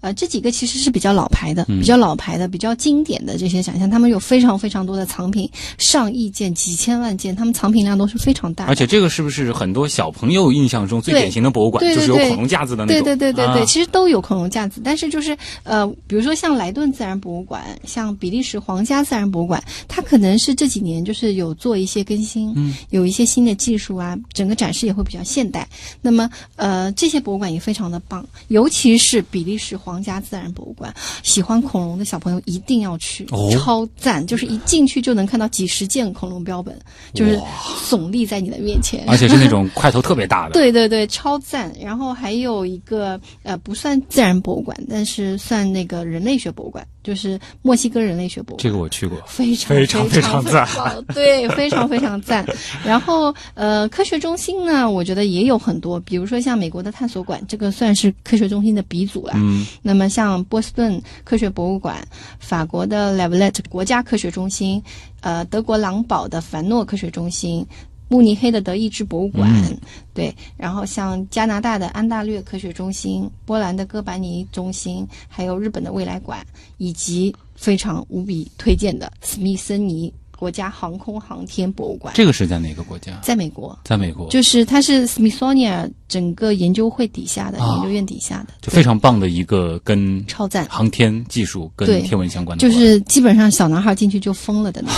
[0.00, 8.70] 呃，这几个其实是比较老牌的、嗯比较老牌的、比较经典的这些展项，他们有非常非常多的藏品，上亿件、几千万件，他们藏品量都是非常大的。
[8.70, 13.04] 而且这个是不是很多小朋友印象中最典型的博物馆，对对对就是有恐龙架子的那对种？
[13.06, 25.66] 对对对对，啊其实都有恐龙架子，但是就是呃，比如说像莱顿自然博物馆，像比利时皇家自然博物馆，它可能是这几年就是有做一些更新，嗯，有一些新的技术啊，整个展示也会比较现代。
[26.02, 26.28] 那么
[26.60, 34.26] 呃，这些博物馆也非常的棒，尤其是比利时皇家自然博物馆，喜欢恐龙的小朋友一定要去，哦超赞！
[34.26, 36.78] 就是一进去就能看到几十件恐龙标本，
[37.14, 37.40] 就是
[37.88, 40.52] 耸立在你的面前，而且是那种块头特别大的。
[40.60, 41.72] 对对对，超赞。
[41.80, 48.62] 然后还有一个呃，不算自然博物馆，但是算那个人类学博物馆，就是墨西哥人类学博物馆。
[48.62, 49.18] 这个我去过。
[49.26, 50.66] 非常非常非常赞，
[51.14, 52.46] 对，非常非常赞。
[52.84, 59.32] 然后呃，科学中心呢，我觉得也有很多，比如说像美国的探索馆，这个算是科学中心的鼻祖了。
[59.36, 62.06] 嗯，那么像波士顿科学博物馆、
[62.38, 64.82] 法国的 l a v l e t 国家科学中心、
[65.20, 67.66] 呃，德国狼堡的凡诺科学中心。
[68.10, 69.78] 慕尼黑的德意志博物馆，嗯。
[70.12, 76.44] 对，然后像加拿大的安大略科学中心、波兰的哥白尼中心，还有日本的未来馆，
[76.76, 83.12] 以及非常无比推荐的史密森尼国家航空航天博物馆，这个是在哪个国家？
[83.22, 90.66] 在美国，在美国，就是它是 Smithsonian 整个研究会底下的、啊研究院底下的，就非常棒的一个跟超赞。
[90.70, 92.70] 航天技术跟天文相关的就。
[92.74, 94.90] 是基本上小男孩进去就疯了的那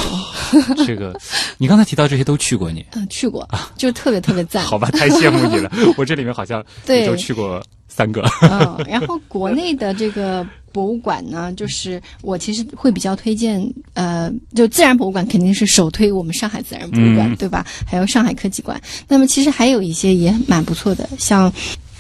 [0.70, 0.76] 种。
[0.86, 1.18] 这个，
[1.58, 2.86] 你刚才提到这些都去过你？
[2.94, 4.62] 嗯，去过，就特别特别赞。
[4.64, 5.72] 好吧，太羡慕你了。
[5.98, 8.22] 我这里面好像对也就去过三个。
[8.42, 13.62] 嗯，然后国内的这个博物馆呢，就是我其实会比较推荐，
[13.94, 17.64] 呃，就自然博物馆肯定是首推我们上海自然博物馆，嗯对吧？
[17.86, 18.80] 还有上海科技馆。
[19.06, 21.52] 那么其实还有一些也蛮不错的，像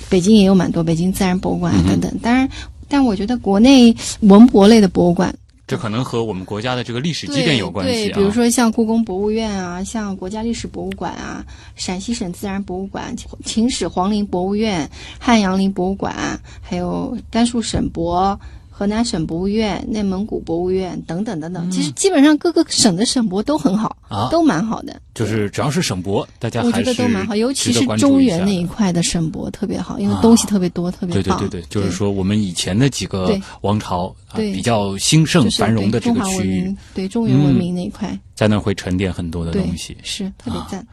[0.08, 2.18] 北京也有蛮多北京自然博物馆啊等等。
[2.22, 2.48] 当然，
[2.88, 8.10] 但我觉得国内文博类的博物馆这可能和我们国家的这个历史积淀有关系。
[8.12, 11.42] 比如说像故宫博物院啊，像国家历史博物馆啊，
[11.76, 13.14] 陕西省自然博物馆、
[13.44, 18.38] 秦始皇陵博物院、汉阳陵博物馆，还有甘肃省博。
[18.82, 23.96] 河南省博物院、内蒙古博物院等等等等，其实基本上各个省的省博都很好，
[24.28, 25.00] 都蛮好的。
[25.14, 31.38] 就是只要是省博，大家我觉还是得都蛮好，尤其是中原那一块的省博特别好，因为东西特别多，特别棒。
[31.38, 36.76] 对对对对，就是说我们以前的几个王朝比较兴盛繁荣的这个区域。
[36.92, 39.96] 对中原文明那一块，在那会沉淀很多的东西。
[40.02, 40.84] 是特别赞。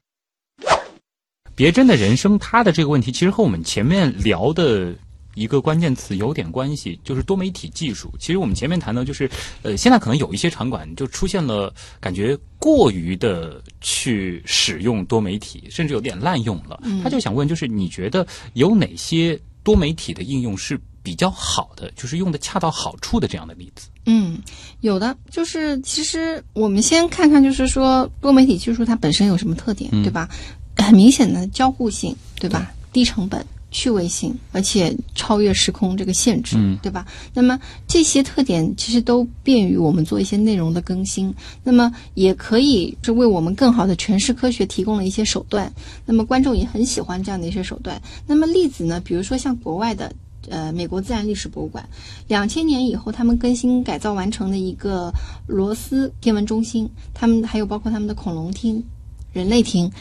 [1.56, 4.94] 别针的人生，他的这个问题其实和我们前面聊的
[5.36, 8.12] 一个关键词有点关系，就是多媒体技术。
[8.20, 9.30] 其实我们前面谈到，就是
[9.62, 16.82] 呃，现在可能有一些场馆就出现了感觉过于的去使用多媒体，甚至有点滥用了。
[17.04, 23.88] 他就想问，就是你觉得有哪些多媒体的应用是比较好的，就是用的恰到好处的这样的例子？
[24.06, 24.40] 嗯，
[24.82, 30.28] 有的，就是其实我们先看看，就是说多媒体技术它本身有什么特点，嗯对吧？
[30.76, 32.74] 很明显的交互性，对吧？
[32.92, 33.46] 低成本。
[33.72, 37.06] 趣味性，而且超越时空这个限制，嗯对吧？
[37.34, 45.72] 那么这些特点其实都便于我们做一些内容的更新，那么也可以是为我们更好的诠释科学提供了一些手段。
[46.06, 48.02] 那么观众也很喜欢这样的一些手段。
[48.26, 50.12] 那么例子呢，比如说像国外的
[50.50, 51.88] 呃美国自然历史博物馆，
[52.28, 55.14] 两千年以后他们更新改造完成的一个
[55.46, 58.84] 罗斯天文中心，他们还有包括他们的恐龙厅、
[59.32, 59.92] 人类厅。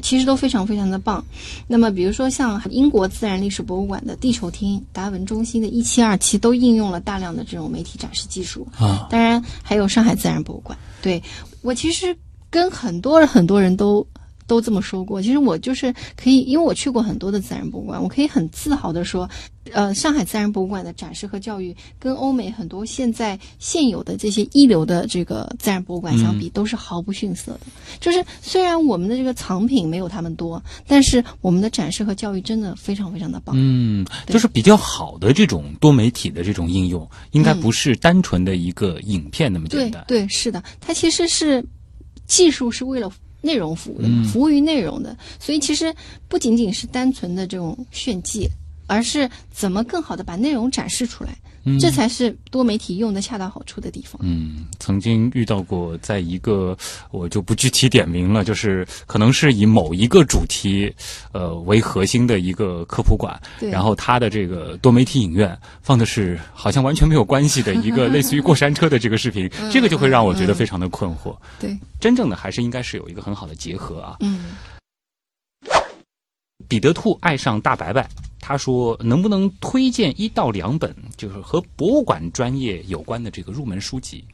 [0.00, 1.24] 其实都非常非常的棒。
[1.66, 8.66] 那么，比如说像英国自然历史博物馆的地球厅、达文中心的一期、二期，都应用了大量的这种媒体展示技术。
[8.78, 10.76] 啊，当然，还有上海自然博物馆。
[11.02, 11.22] 对
[11.62, 12.16] 我其实
[12.50, 14.06] 跟很多人很多人都
[14.46, 15.22] 都这么说过。
[15.22, 19.28] 其实我就是可以，因为我去过很多的自然博物馆，我可以很自豪的说，
[19.72, 27.60] 呃，上海自然博物馆的展示和教育跟欧美很多现在现有的这些一流的这个自然博物馆相比，都是毫不逊色的。
[28.00, 33.54] 就是虽然我们的这个藏品没有他们多，但是我们的展示和教育真的非常非常的棒。
[33.58, 40.04] 嗯，就是比较好的这种多媒体的这种应用，应该不是单纯的一个影片那么简单。
[40.06, 41.64] 对对，是的，它其实是
[42.26, 43.10] 技术是为了
[43.40, 45.94] 内容服务的，嗯服务于内容的，所以其实
[46.28, 48.48] 不仅仅是单纯的这种炫技，
[48.90, 51.30] 而是怎么更好的把内容展示出来，
[51.78, 54.20] 这才是多媒体用的恰到好处的地方。
[54.20, 56.76] 嗯，曾经遇到过，在一个
[57.12, 60.92] 我就不具体点名了，就是可能是以某一个主题，
[61.30, 71.36] 呃为核心的一个科普馆，然后它的这个多媒体影院放的是好像完全没有关系的一个类似于过山车的这个视频，这个就会让我觉得非常的困惑。
[71.60, 74.16] 对，真正的还是应该是有一个很好的结合啊。
[74.18, 74.46] 嗯。
[76.70, 78.08] 彼得兔爱上大白白，
[78.38, 84.24] 他说能不能推荐一到两本就是和博物馆专业有关的这个入门书籍？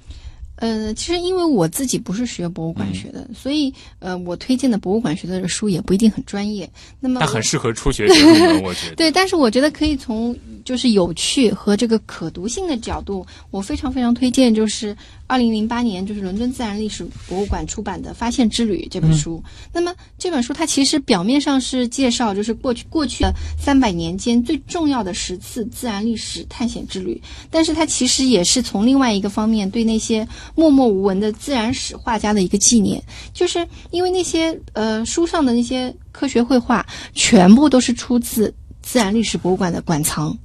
[0.56, 6.68] 呃，其实因为我自己不是学博物馆学的，所以呃，我推荐的博物馆学的书也不一定很专业。
[7.00, 8.96] 那么我它很适合初学者入门，我觉得。
[8.96, 10.34] 对，但是我觉得可以从
[10.64, 14.96] 就是有趣和这个可读性的角度，我非常非常推荐，就是
[15.26, 19.42] 二零零八年就是伦敦自然历史博物馆出版的《发现之旅》这本书。
[19.72, 27.20] 那么这本书它其实表面上是介绍就是过去过去的三百年间最重要的十次自然历史探险之旅，
[27.50, 33.02] 但是它其实也是从另外一个方面对那些默默无闻的自然史画家的一个纪念，
[33.32, 40.36] 就是因为那些呃书上的那些科学绘画全部都是出自自然历史博物馆的馆藏。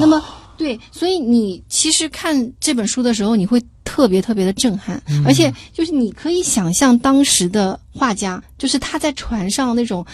[0.00, 0.22] 那么，
[0.56, 10.06] 对，所以你其实看这本书的时候，你会特别特别的震撼，而且就是你可以想象当时的画家，就是他在船上那种。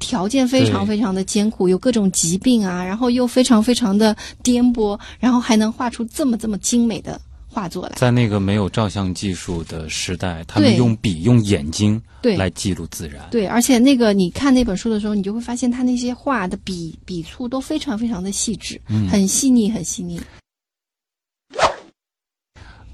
[0.00, 7.94] 条件非常非常的艰苦，有各种疾病啊，然后又非常非常的颠簸，然后还能画出这么这么精美的画作来。
[7.96, 13.26] 在那个没有照相技术的时代，他们对用笔、用眼睛对来记录自然。
[13.32, 20.20] 对，而且那个你看那本书的时候，你就会发现他那些画的笔笔触都非常非常的细致，嗯很细腻，很细腻。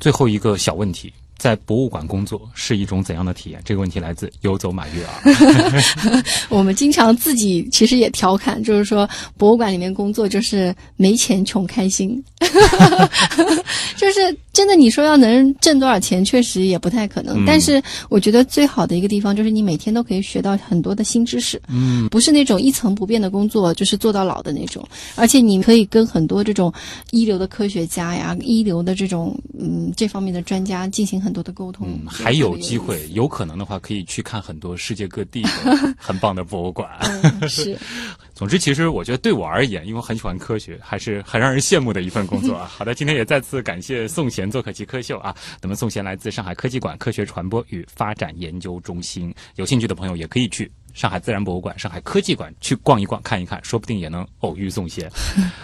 [0.05, 3.61] 最后一个小问题，在博物馆工作是一种怎样的体验？
[3.65, 6.23] 这个问题来自游走马月儿。
[6.49, 12.23] 我们经常自己其实也调侃，就是说博物馆里面工作就是没钱穷开心，
[13.97, 17.37] 就是真的你说要能挣多少钱，确实也不太可能。
[17.39, 24.87] 嗯但是我觉得最好的一个地方就是你每天都可以学到很多的新知识，嗯，不是那种一成不变的工作，就是做到老的那种。
[25.17, 26.73] 而且你可以跟很多这种
[27.11, 35.49] 一流的科学家呀、一流的这种嗯这方面的专家进行很多的沟通，嗯，还有机会，有可能的话，可以去看很多世界各地的
[35.99, 36.91] 很棒的博物馆。
[37.01, 37.77] 嗯，是。
[38.35, 42.67] 总之，其实我觉得对我而言，因为我很喜欢科学，还是很让人羡慕的一份工作啊。
[42.77, 45.35] 好的，今天也再次感谢宋贤做客极科秀啊。
[45.63, 55.09] 那么宋贤来自上海科技馆科学传播与发展研究中心，有兴趣的朋友也可以去上海自然博物馆、上海科技馆去逛一逛、看一看，说不定也能偶遇宋贤。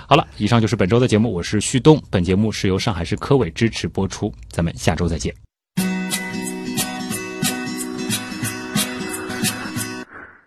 [0.06, 2.00] 好了，以上就是本周的节目，我是旭东。
[2.08, 5.49] 本节目是由上海市科委支持播出，咱们下周再见。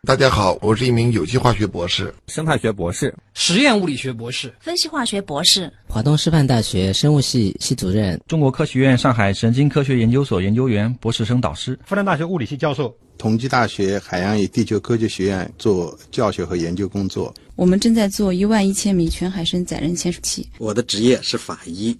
[0.05, 2.13] 大家好，我是一名有机化学博士。
[2.27, 17.33] 生态学博士，实验物理学博士，分析化学博士，华东师范大学生物系系主任，中国科学院上海神经科学研究所研究员、博士生导师，复旦大学物理系教授，同济大学海洋与地球科学学院做教学和研究工作。
[17.55, 20.45] 我们正在做一万一千米全海深载人潜水器。
[20.57, 21.97] 我的职业是法医。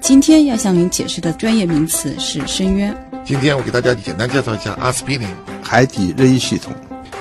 [0.00, 2.92] 今天要向您解释的专业名词是深渊。
[3.26, 5.26] 今天我给大家简单介绍一下 Aspinin
[5.60, 6.72] 海底热一系统、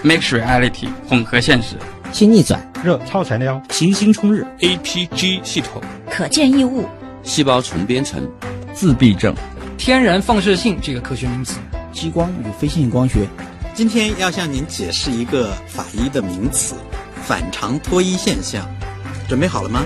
[0.04, 1.78] Mixed Reality 混合现实、
[2.12, 5.82] 新逆转、热超材料、行星冲日、APG 系统、
[6.12, 6.88] 可见异物、
[7.24, 8.30] 细胞重编程、
[8.72, 9.34] 自闭症、
[9.80, 11.58] 天然放射性这个科学名词、
[11.92, 13.28] 激光与非线性光学。
[13.74, 16.76] 今天要向您解释一个法医的名词——
[17.26, 18.64] 反常脱衣现象。
[19.28, 19.84] 准备好了吗？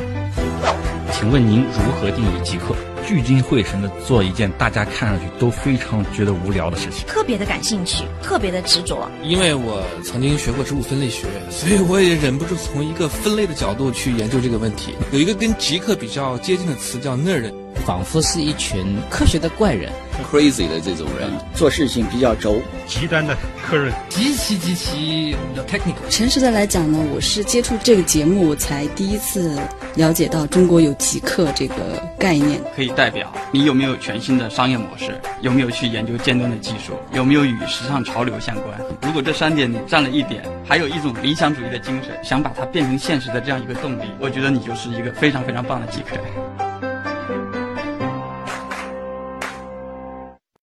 [1.14, 2.76] 请问您如何定义极客？
[3.10, 9.10] 聚精会神的做一件大家看上去都非常觉得无聊的事情，特别的感兴趣，特别的执着。
[9.24, 14.94] 因为我曾经学过植物分类学，所以我也忍不住从一个分类的角度去研究这个问题。
[15.12, 17.52] 有一个跟极客比较接近的词叫 nerd，
[17.86, 19.92] 仿佛是一群科学的怪人
[20.32, 26.10] ，crazy 的这种人，做事情比较轴，极端的客人，极其极其的 technical。
[26.10, 29.58] 诚实的来讲呢，我是接触这个节目才第一次
[29.96, 31.76] 了解到中国有极客这个
[32.18, 32.62] 概念。
[32.76, 38.80] 可以代表你有没有全新的商业模式，有没有去研究尖端的技术，有没有与时尚潮流相关。
[39.02, 46.18] 如果这三点你占了一点，还有一种理想主义的精神，想把它变成现实的这样一个动力，我觉得你就是一个非常非常棒的极客。